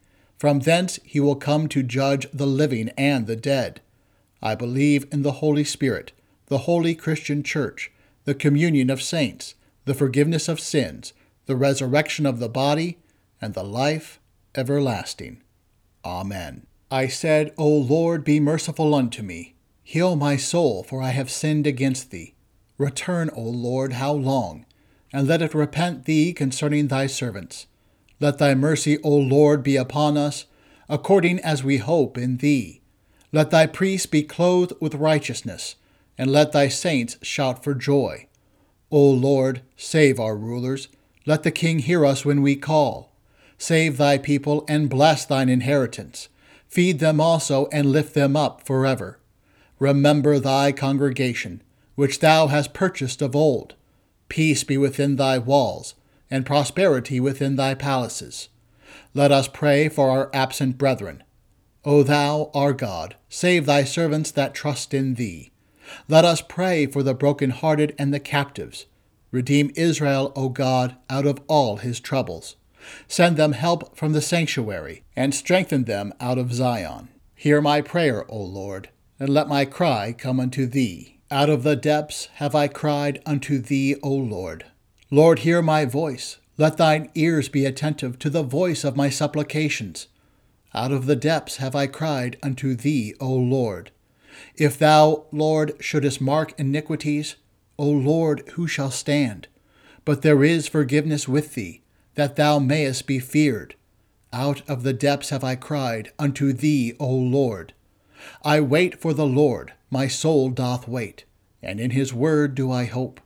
From 0.41 0.61
thence 0.61 0.99
he 1.03 1.19
will 1.19 1.35
come 1.35 1.67
to 1.67 1.83
judge 1.83 2.25
the 2.33 2.47
living 2.47 2.89
and 2.97 3.27
the 3.27 3.35
dead. 3.35 3.79
I 4.41 4.55
believe 4.55 5.05
in 5.11 5.21
the 5.21 5.33
Holy 5.33 5.63
Spirit, 5.63 6.13
the 6.47 6.65
holy 6.65 6.95
Christian 6.95 7.43
Church, 7.43 7.91
the 8.25 8.33
communion 8.33 8.89
of 8.89 9.03
saints, 9.03 9.53
the 9.85 9.93
forgiveness 9.93 10.49
of 10.49 10.59
sins, 10.59 11.13
the 11.45 11.55
resurrection 11.55 12.25
of 12.25 12.39
the 12.39 12.49
body, 12.49 12.97
and 13.39 13.53
the 13.53 13.63
life 13.63 14.19
everlasting. 14.55 15.43
Amen. 16.03 16.65
I 16.89 17.05
said, 17.05 17.53
O 17.55 17.67
Lord, 17.67 18.23
be 18.23 18.39
merciful 18.39 18.95
unto 18.95 19.21
me. 19.21 19.53
Heal 19.83 20.15
my 20.15 20.37
soul, 20.37 20.81
for 20.81 21.03
I 21.03 21.09
have 21.09 21.29
sinned 21.29 21.67
against 21.67 22.09
thee. 22.09 22.33
Return, 22.79 23.29
O 23.35 23.43
Lord, 23.43 23.93
how 23.93 24.13
long? 24.13 24.65
And 25.13 25.27
let 25.27 25.43
it 25.43 25.53
repent 25.53 26.05
thee 26.05 26.33
concerning 26.33 26.87
thy 26.87 27.05
servants. 27.05 27.67
Let 28.21 28.37
thy 28.37 28.53
mercy, 28.53 28.99
O 28.99 29.09
Lord, 29.09 29.63
be 29.63 29.75
upon 29.75 30.15
us, 30.15 30.45
according 30.87 31.39
as 31.39 31.63
we 31.63 31.77
hope 31.77 32.19
in 32.19 32.37
thee. 32.37 32.81
Let 33.31 33.49
thy 33.49 33.65
priests 33.65 34.05
be 34.05 34.21
clothed 34.21 34.73
with 34.79 34.93
righteousness, 34.93 35.75
and 36.19 36.31
let 36.31 36.51
thy 36.51 36.67
saints 36.67 37.17
shout 37.23 37.63
for 37.63 37.73
joy. 37.73 38.27
O 38.91 39.09
Lord, 39.09 39.63
save 39.75 40.19
our 40.19 40.37
rulers. 40.37 40.87
Let 41.25 41.41
the 41.41 41.49
king 41.49 41.79
hear 41.79 42.05
us 42.05 42.23
when 42.23 42.43
we 42.43 42.55
call. 42.55 43.11
Save 43.57 43.97
thy 43.97 44.19
people 44.19 44.65
and 44.67 44.87
bless 44.87 45.25
thine 45.25 45.49
inheritance. 45.49 46.29
Feed 46.67 46.99
them 46.99 47.19
also 47.19 47.67
and 47.71 47.91
lift 47.91 48.13
them 48.13 48.35
up 48.35 48.67
forever. 48.67 49.17
Remember 49.79 50.37
thy 50.37 50.71
congregation, 50.71 51.63
which 51.95 52.19
thou 52.19 52.47
hast 52.47 52.71
purchased 52.71 53.23
of 53.23 53.35
old. 53.35 53.73
Peace 54.29 54.63
be 54.63 54.77
within 54.77 55.15
thy 55.15 55.39
walls 55.39 55.95
and 56.31 56.45
prosperity 56.45 57.19
within 57.19 57.57
thy 57.57 57.75
palaces. 57.75 58.49
Let 59.13 59.31
us 59.31 59.47
pray 59.47 59.89
for 59.89 60.09
our 60.09 60.29
absent 60.33 60.77
brethren. 60.77 61.23
O 61.83 62.01
thou, 62.01 62.49
our 62.53 62.73
God, 62.73 63.15
save 63.27 63.65
thy 63.65 63.83
servants 63.83 64.31
that 64.31 64.55
trust 64.55 64.93
in 64.93 65.15
thee. 65.15 65.51
Let 66.07 66.23
us 66.23 66.41
pray 66.41 66.87
for 66.87 67.03
the 67.03 67.13
broken-hearted 67.13 67.93
and 67.99 68.13
the 68.13 68.19
captives. 68.19 68.85
Redeem 69.31 69.71
Israel, 69.75 70.31
O 70.35 70.49
God, 70.49 70.95
out 71.09 71.25
of 71.25 71.41
all 71.47 71.77
his 71.77 71.99
troubles. 71.99 72.55
Send 73.07 73.37
them 73.37 73.51
help 73.51 73.97
from 73.97 74.13
the 74.13 74.21
sanctuary, 74.21 75.03
and 75.15 75.35
strengthen 75.35 75.83
them 75.83 76.13
out 76.19 76.37
of 76.37 76.53
Zion. 76.53 77.09
Hear 77.35 77.61
my 77.61 77.81
prayer, 77.81 78.25
O 78.31 78.41
Lord, 78.41 78.89
and 79.19 79.29
let 79.29 79.47
my 79.47 79.65
cry 79.65 80.13
come 80.17 80.39
unto 80.39 80.65
thee. 80.65 81.19
Out 81.29 81.49
of 81.49 81.63
the 81.63 81.75
depths 81.75 82.27
have 82.35 82.55
I 82.55 82.67
cried 82.67 83.21
unto 83.25 83.59
thee, 83.59 83.95
O 84.03 84.09
Lord. 84.09 84.65
Lord, 85.13 85.39
hear 85.39 85.61
my 85.61 85.83
voice. 85.83 86.37
Let 86.57 86.77
thine 86.77 87.11
ears 87.15 87.49
be 87.49 87.65
attentive 87.65 88.17
to 88.19 88.29
the 88.29 88.43
voice 88.43 88.85
of 88.85 88.95
my 88.95 89.09
supplications. 89.09 90.07
Out 90.73 90.93
of 90.93 91.05
the 91.05 91.17
depths 91.17 91.57
have 91.57 91.75
I 91.75 91.87
cried 91.87 92.37
unto 92.41 92.75
thee, 92.75 93.13
O 93.19 93.33
Lord. 93.33 93.91
If 94.55 94.79
thou, 94.79 95.25
Lord, 95.33 95.73
shouldest 95.81 96.21
mark 96.21 96.57
iniquities, 96.57 97.35
O 97.77 97.89
Lord, 97.89 98.47
who 98.53 98.67
shall 98.67 98.89
stand? 98.89 99.49
But 100.05 100.21
there 100.21 100.45
is 100.45 100.69
forgiveness 100.69 101.27
with 101.27 101.55
thee, 101.55 101.81
that 102.15 102.37
thou 102.37 102.59
mayest 102.59 103.05
be 103.05 103.19
feared. 103.19 103.75
Out 104.31 104.61
of 104.69 104.83
the 104.83 104.93
depths 104.93 105.31
have 105.31 105.43
I 105.43 105.55
cried 105.55 106.13
unto 106.19 106.53
thee, 106.53 106.95
O 107.01 107.13
Lord. 107.13 107.73
I 108.45 108.61
wait 108.61 109.01
for 109.01 109.13
the 109.13 109.25
Lord, 109.25 109.73
my 109.89 110.07
soul 110.07 110.51
doth 110.51 110.87
wait, 110.87 111.25
and 111.61 111.81
in 111.81 111.91
his 111.91 112.13
word 112.13 112.55
do 112.55 112.71
I 112.71 112.85
hope. 112.85 113.19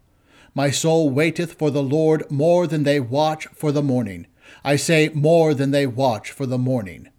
My 0.58 0.72
soul 0.72 1.10
waiteth 1.10 1.52
for 1.56 1.70
the 1.70 1.84
Lord 1.84 2.32
more 2.32 2.66
than 2.66 2.84
they 2.84 3.02
watch 3.02 3.46
for 3.48 3.74
the 3.74 3.84
morning. 3.84 4.26
I 4.64 4.78
say, 4.78 5.10
more 5.14 5.54
than 5.54 5.72
they 5.72 5.86
watch 5.86 6.32
for 6.32 6.46
the 6.46 6.58
morning. 6.58 7.10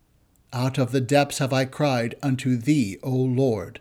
Out 0.54 0.78
of 0.78 0.90
the 0.90 1.02
depths 1.02 1.36
have 1.36 1.52
I 1.52 1.66
cried 1.66 2.14
unto 2.22 2.56
thee, 2.56 2.96
O 3.02 3.10
Lord. 3.10 3.80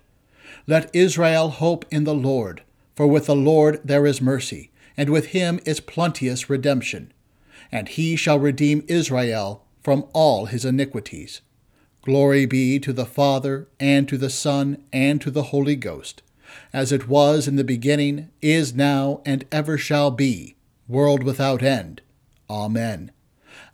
Let 0.68 0.94
Israel 0.94 1.52
hope 1.52 1.86
in 1.90 2.04
the 2.04 2.14
Lord, 2.14 2.64
for 2.98 3.08
with 3.08 3.28
the 3.28 3.36
Lord 3.36 3.80
there 3.82 4.06
is 4.06 4.20
mercy, 4.20 4.72
and 4.98 5.10
with 5.10 5.28
him 5.28 5.62
is 5.66 5.80
plenteous 5.80 6.50
redemption. 6.50 7.14
And 7.72 7.88
he 7.88 8.18
shall 8.18 8.40
redeem 8.40 8.84
Israel 8.90 9.64
from 9.82 10.06
all 10.12 10.48
his 10.48 10.66
iniquities. 10.66 11.40
Glory 12.02 12.46
be 12.46 12.78
to 12.80 12.92
the 12.92 13.06
Father, 13.06 13.70
and 13.80 14.06
to 14.10 14.18
the 14.18 14.30
Son, 14.30 14.84
and 14.92 15.22
to 15.22 15.32
the 15.32 15.44
Holy 15.44 15.78
Ghost 15.78 16.24
as 16.74 16.92
it 16.92 17.08
was 17.08 17.48
in 17.48 17.56
the 17.56 17.64
beginning, 17.64 18.30
is 18.42 18.74
now, 18.74 19.22
and 19.26 19.46
ever 19.52 19.78
shall 19.78 20.12
be, 20.12 20.56
world 20.88 21.24
without 21.24 21.64
end. 21.64 22.02
Amen. 22.50 23.12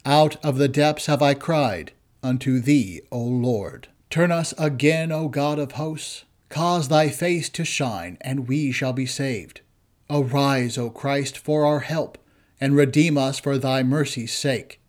Out 0.05 0.43
of 0.43 0.57
the 0.57 0.67
depths 0.67 1.05
have 1.05 1.21
I 1.21 1.33
cried 1.33 1.91
unto 2.23 2.59
thee, 2.59 3.01
O 3.11 3.19
Lord. 3.19 3.87
Turn 4.09 4.31
us 4.31 4.53
again, 4.57 5.11
O 5.11 5.27
God 5.27 5.59
of 5.59 5.73
hosts. 5.73 6.25
Cause 6.49 6.89
thy 6.89 7.09
face 7.09 7.49
to 7.49 7.63
shine, 7.63 8.17
and 8.21 8.47
we 8.47 8.71
shall 8.71 8.93
be 8.93 9.05
saved. 9.05 9.61
Arise, 10.09 10.77
O 10.77 10.89
Christ, 10.89 11.37
for 11.37 11.65
our 11.65 11.79
help, 11.79 12.17
and 12.59 12.75
redeem 12.75 13.17
us 13.17 13.39
for 13.39 13.57
thy 13.57 13.83
mercy's 13.83 14.33
sake. 14.33 14.81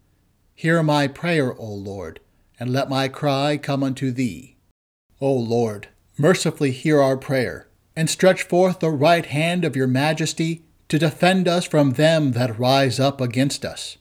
Hear 0.55 0.83
my 0.83 1.07
prayer, 1.07 1.55
O 1.57 1.67
Lord, 1.67 2.21
and 2.59 2.73
let 2.73 2.91
my 2.91 3.07
cry 3.09 3.57
come 3.57 3.85
unto 3.85 4.11
thee. 4.11 4.57
O 5.21 5.33
Lord, 5.33 5.89
mercifully 6.19 6.73
hear 6.73 7.01
our 7.01 7.17
prayer 7.17 7.69
and 7.95 8.09
stretch 8.09 8.43
forth 8.43 8.81
the 8.81 8.91
right 8.91 9.27
hand 9.27 9.65
of 9.65 9.77
your 9.77 9.87
majesty 9.87 10.63
to 10.89 10.99
defend 10.99 11.49
us 11.49 11.65
from 11.65 11.93
them 11.93 12.33
that 12.33 12.59
rise 12.59 12.99
up 12.99 13.21
against 13.21 13.65
us. 13.65 13.97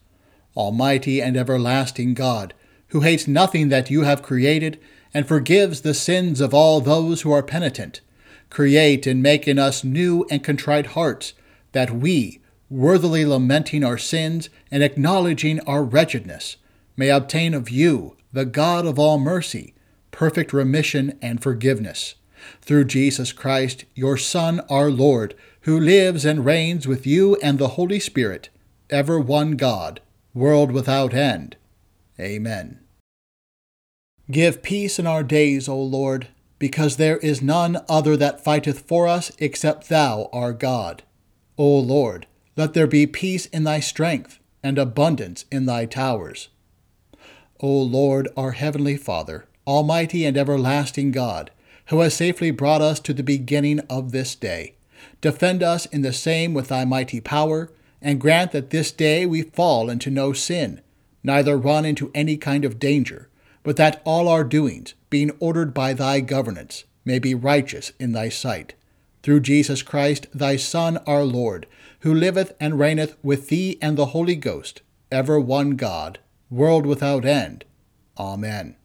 Almighty 0.56 1.22
and 1.22 1.38
everlasting 1.38 2.14
God, 2.14 2.54
who 2.89 3.02
hates 3.02 3.28
nothing 3.28 3.70
that 3.70 3.89
you 3.89 4.02
have 4.02 4.22
created, 4.22 4.80
and 5.14 5.28
forgives 5.28 5.82
the 5.82 5.94
sins 5.94 6.39
of 6.42 6.54
all 6.54 6.80
those 6.80 7.22
who 7.22 7.32
are 7.32 7.44
penitent, 7.44 8.02
create 8.50 9.08
and 9.08 9.22
make 9.22 9.48
in 9.48 9.60
us 9.60 9.84
new 9.84 10.26
and 10.30 10.44
contrite 10.44 10.88
hearts, 10.88 11.34
that 11.72 11.92
we, 11.92 12.42
worthily 12.70 13.26
lamenting 13.26 13.84
our 13.84 13.98
sins 13.98 14.50
and 14.70 14.84
acknowledging 14.84 15.60
our 15.62 15.84
wretchedness, 15.84 16.58
may 16.98 17.10
obtain 17.10 17.54
of 17.54 17.70
you, 17.70 18.18
the 18.34 18.46
God 18.46 18.86
of 18.86 19.00
all 19.00 19.18
mercy, 19.18 19.74
perfect 20.12 20.54
remission 20.54 21.18
and 21.22 21.42
forgiveness 21.42 22.16
through 22.62 22.86
Jesus 22.86 23.32
Christ, 23.32 23.86
your 23.96 24.18
Son, 24.18 24.62
our 24.70 24.89
Lord, 24.89 25.36
who 25.62 25.80
lives 25.80 26.26
and 26.26 26.46
reigns 26.46 26.88
with 26.88 27.06
you 27.06 27.36
and 27.38 27.60
the 27.60 27.70
Holy 27.70 28.00
Spirit, 28.00 28.50
ever 28.89 29.20
one 29.20 29.52
God, 29.52 30.02
world 30.34 30.72
without 30.72 31.14
end. 31.14 31.56
Amen. 32.20 32.80
Give 34.30 34.64
peace 34.64 34.98
in 34.98 35.08
our 35.08 35.24
days, 35.24 35.68
O 35.68 35.82
Lord, 35.82 36.28
because 36.58 36.98
there 36.98 37.18
is 37.18 37.42
none 37.42 37.80
other 37.89 38.16
that 38.18 38.44
fighteth 38.44 38.82
for 38.82 39.08
us 39.08 39.32
except 39.39 39.89
Thou, 39.89 40.30
our 40.32 40.54
God. 40.54 41.04
O 41.58 41.78
Lord, 41.80 42.28
let 42.56 42.74
there 42.74 42.88
be 42.88 43.08
peace 43.08 43.48
in 43.48 43.64
Thy 43.64 43.80
strength, 43.80 44.39
and 44.64 44.78
abundance 44.78 45.46
in 45.52 45.66
Thy 45.66 45.86
towers. 45.86 46.50
O 47.60 47.70
Lord, 47.70 48.28
our 48.38 48.52
heavenly 48.52 48.98
Father, 48.98 49.46
almighty 49.68 50.26
and 50.26 50.38
everlasting 50.38 51.12
God, 51.12 51.52
who 51.92 52.00
has 52.00 52.14
safely 52.14 52.52
brought 52.52 52.82
us 52.82 53.02
to 53.02 53.14
the 53.14 53.22
beginning 53.22 53.82
of 53.89 54.14
this 54.14 54.34
day. 54.34 54.74
Defend 55.20 55.62
us 55.62 55.86
in 55.88 56.04
the 56.04 56.14
same 56.14 56.54
with 56.54 56.70
thy 56.70 56.86
mighty 56.86 57.20
power, 57.20 57.70
and 58.02 58.22
grant 58.22 58.54
that 58.54 58.70
this 58.70 58.94
day 58.94 59.26
we 59.26 59.42
fall 59.42 59.89
into 59.89 60.10
no 60.10 60.32
sin, 60.32 60.80
neither 61.22 61.58
run 61.58 61.84
into 61.84 62.10
any 62.16 62.38
kind 62.38 62.64
of 62.64 62.80
danger, 62.80 63.28
but 63.62 63.76
that 63.76 64.02
all 64.06 64.30
our 64.30 64.46
doings, 64.46 64.94
being 65.10 65.32
ordered 65.42 65.74
by 65.74 65.92
thy 65.92 66.22
governance, 66.22 66.86
may 67.04 67.20
be 67.20 67.36
righteous 67.36 67.92
in 68.00 68.14
thy 68.14 68.30
sight. 68.30 68.74
Through 69.22 69.42
Jesus 69.42 69.82
Christ, 69.82 70.28
thy 70.34 70.56
Son, 70.56 70.98
our 71.06 71.26
Lord, 71.26 71.68
who 72.00 72.14
liveth 72.14 72.54
and 72.58 72.80
reigneth 72.80 73.18
with 73.22 73.50
thee 73.50 73.78
and 73.82 73.98
the 73.98 74.08
Holy 74.08 74.38
Ghost, 74.38 74.82
ever 75.12 75.42
one 75.42 75.72
God, 75.72 76.20
world 76.50 76.86
without 76.86 77.26
end. 77.26 77.66
Amen. 78.18 78.78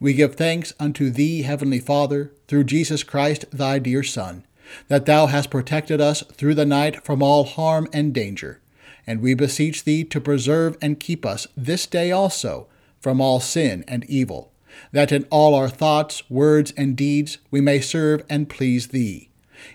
We 0.00 0.14
give 0.14 0.34
thanks 0.34 0.72
unto 0.78 1.10
thee, 1.10 1.42
Heavenly 1.42 1.80
Father, 1.80 2.32
through 2.48 2.64
Jesus 2.64 3.02
Christ, 3.02 3.44
thy 3.52 3.78
dear 3.78 4.02
Son, 4.02 4.44
that 4.88 5.06
thou 5.06 5.26
hast 5.26 5.50
protected 5.50 6.00
us 6.00 6.22
through 6.32 6.54
the 6.54 6.66
night 6.66 7.04
from 7.04 7.22
all 7.22 7.44
harm 7.44 7.88
and 7.92 8.12
danger. 8.12 8.60
And 9.06 9.20
we 9.20 9.34
beseech 9.34 9.84
thee 9.84 10.04
to 10.04 10.20
preserve 10.20 10.76
and 10.80 11.00
keep 11.00 11.26
us 11.26 11.46
this 11.56 11.86
day 11.86 12.10
also 12.10 12.68
from 13.00 13.20
all 13.20 13.40
sin 13.40 13.84
and 13.88 14.04
evil, 14.04 14.52
that 14.92 15.12
in 15.12 15.24
all 15.30 15.54
our 15.54 15.68
thoughts, 15.68 16.28
words, 16.30 16.72
and 16.76 16.96
deeds 16.96 17.38
we 17.50 17.60
may 17.60 17.80
serve 17.80 18.24
and 18.28 18.48
please 18.48 18.88
thee. 18.88 19.28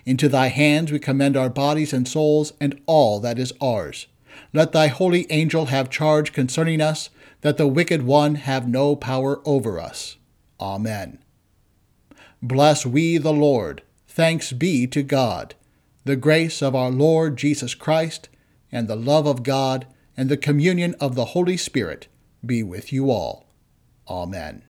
Into 0.04 0.28
thy 0.28 0.48
hands 0.48 0.90
we 0.92 0.98
commend 0.98 1.36
our 1.36 1.50
bodies 1.50 1.92
and 1.92 2.06
souls 2.06 2.52
and 2.60 2.80
all 2.86 3.20
that 3.20 3.38
is 3.38 3.52
ours. 3.60 4.06
Let 4.52 4.72
thy 4.72 4.86
holy 4.88 5.26
angel 5.30 5.66
have 5.66 5.90
charge 5.90 6.32
concerning 6.32 6.80
us, 6.80 7.10
that 7.40 7.56
the 7.56 7.68
wicked 7.68 8.02
one 8.02 8.36
have 8.36 8.68
no 8.68 8.96
power 8.96 9.40
over 9.44 9.78
us. 9.78 10.16
Amen. 10.60 11.18
Bless 12.42 12.86
we 12.86 13.18
the 13.18 13.32
Lord. 13.32 13.82
Thanks 14.06 14.52
be 14.52 14.86
to 14.88 15.02
God. 15.02 15.54
The 16.04 16.16
grace 16.16 16.62
of 16.62 16.74
our 16.74 16.90
Lord 16.90 17.36
Jesus 17.36 17.74
Christ, 17.74 18.28
and 18.72 18.88
the 18.88 18.96
love 18.96 19.26
of 19.26 19.42
God, 19.42 19.86
and 20.16 20.28
the 20.28 20.36
communion 20.36 20.94
of 21.00 21.14
the 21.14 21.26
Holy 21.26 21.56
Spirit 21.56 22.08
be 22.44 22.62
with 22.62 22.92
you 22.92 23.10
all. 23.10 23.46
Amen. 24.08 24.67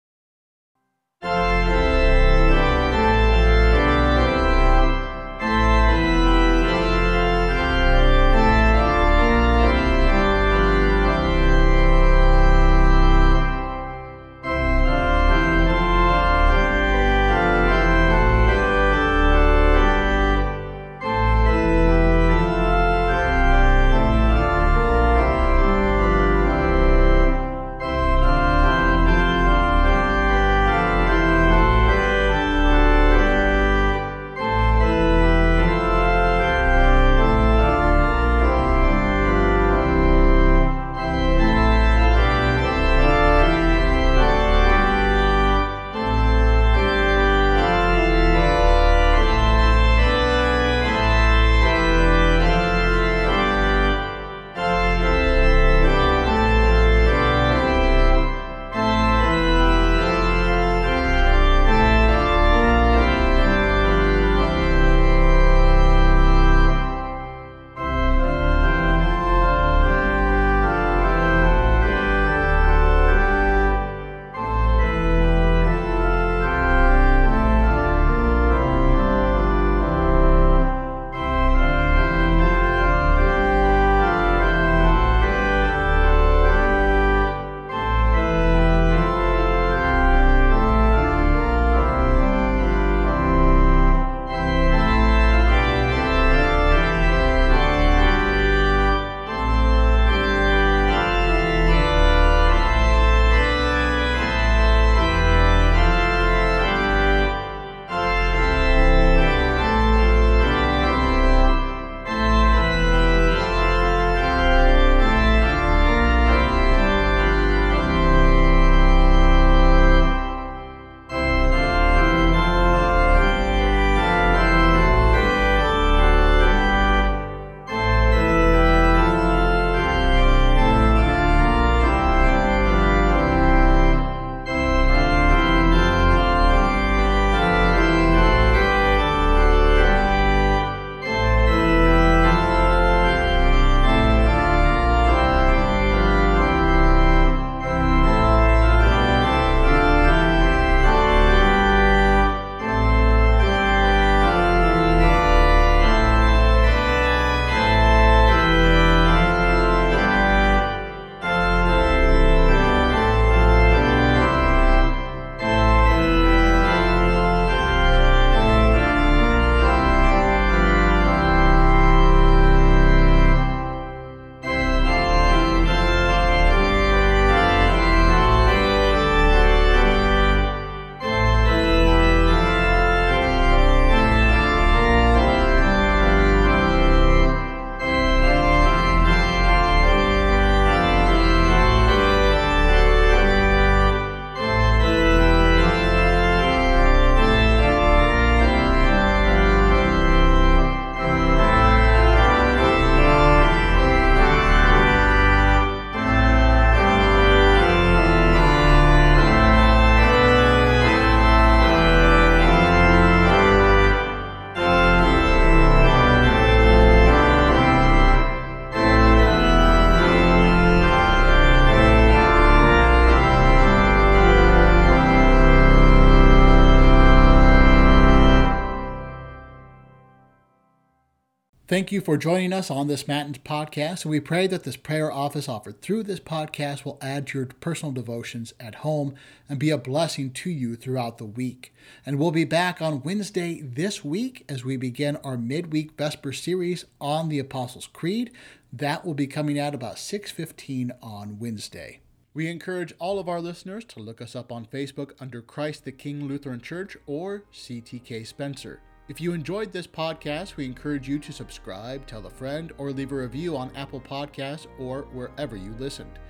Thank 231.72 231.90
you 231.90 232.02
for 232.02 232.18
joining 232.18 232.52
us 232.52 232.70
on 232.70 232.86
this 232.86 233.08
Matins 233.08 233.38
podcast. 233.38 234.04
And 234.04 234.10
we 234.10 234.20
pray 234.20 234.46
that 234.46 234.64
this 234.64 234.76
prayer 234.76 235.10
office 235.10 235.48
offered 235.48 235.80
through 235.80 236.02
this 236.02 236.20
podcast 236.20 236.84
will 236.84 236.98
add 237.00 237.28
to 237.28 237.38
your 237.38 237.46
personal 237.46 237.92
devotions 237.92 238.52
at 238.60 238.74
home 238.84 239.14
and 239.48 239.58
be 239.58 239.70
a 239.70 239.78
blessing 239.78 240.32
to 240.32 240.50
you 240.50 240.76
throughout 240.76 241.16
the 241.16 241.24
week. 241.24 241.72
And 242.04 242.18
we'll 242.18 242.30
be 242.30 242.44
back 242.44 242.82
on 242.82 243.02
Wednesday 243.02 243.62
this 243.62 244.04
week 244.04 244.44
as 244.50 244.66
we 244.66 244.76
begin 244.76 245.16
our 245.24 245.38
midweek 245.38 245.96
Vesper 245.96 246.34
series 246.34 246.84
on 247.00 247.30
the 247.30 247.38
Apostles' 247.38 247.88
Creed. 247.90 248.32
That 248.70 249.06
will 249.06 249.14
be 249.14 249.26
coming 249.26 249.58
out 249.58 249.74
about 249.74 249.98
6:15 249.98 250.92
on 251.00 251.38
Wednesday. 251.38 252.00
We 252.34 252.48
encourage 252.48 252.92
all 252.98 253.18
of 253.18 253.30
our 253.30 253.40
listeners 253.40 253.86
to 253.86 254.00
look 254.00 254.20
us 254.20 254.36
up 254.36 254.52
on 254.52 254.66
Facebook 254.66 255.12
under 255.20 255.40
Christ 255.40 255.86
the 255.86 255.92
King 255.92 256.26
Lutheran 256.26 256.60
Church 256.60 256.98
or 257.06 257.44
CTK 257.50 258.24
Spencer. 258.24 258.80
If 259.08 259.20
you 259.20 259.32
enjoyed 259.32 259.72
this 259.72 259.88
podcast, 259.88 260.54
we 260.54 260.64
encourage 260.64 261.08
you 261.08 261.18
to 261.18 261.32
subscribe, 261.32 262.06
tell 262.06 262.24
a 262.24 262.30
friend, 262.30 262.72
or 262.78 262.92
leave 262.92 263.10
a 263.10 263.16
review 263.16 263.56
on 263.56 263.74
Apple 263.74 264.00
Podcasts 264.00 264.68
or 264.78 265.02
wherever 265.12 265.56
you 265.56 265.72
listened. 265.72 266.20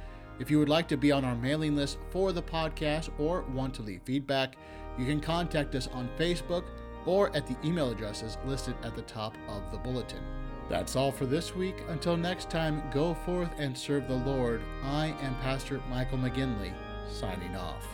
If 0.40 0.50
you 0.50 0.58
would 0.58 0.70
like 0.70 0.88
to 0.88 0.96
be 0.96 1.12
on 1.12 1.22
our 1.22 1.36
mailing 1.36 1.76
list 1.76 1.98
for 2.10 2.32
the 2.32 2.42
podcast 2.42 3.10
or 3.18 3.42
want 3.42 3.74
to 3.74 3.82
leave 3.82 4.00
feedback, 4.06 4.56
you 4.98 5.04
can 5.04 5.20
contact 5.20 5.74
us 5.74 5.86
on 5.88 6.08
Facebook 6.18 6.64
or 7.04 7.34
at 7.36 7.46
the 7.46 7.56
email 7.62 7.90
addresses 7.90 8.38
listed 8.46 8.74
at 8.82 8.96
the 8.96 9.02
top 9.02 9.36
of 9.48 9.70
the 9.70 9.78
bulletin. 9.78 10.22
That's 10.70 10.96
all 10.96 11.12
for 11.12 11.26
this 11.26 11.54
week. 11.54 11.76
Until 11.88 12.16
next 12.16 12.48
time, 12.48 12.82
go 12.90 13.12
forth 13.12 13.50
and 13.58 13.76
serve 13.76 14.08
the 14.08 14.14
Lord. 14.14 14.62
I 14.82 15.14
am 15.20 15.34
Pastor 15.42 15.82
Michael 15.90 16.18
McGinley, 16.18 16.72
signing 17.10 17.54
off. 17.54 17.86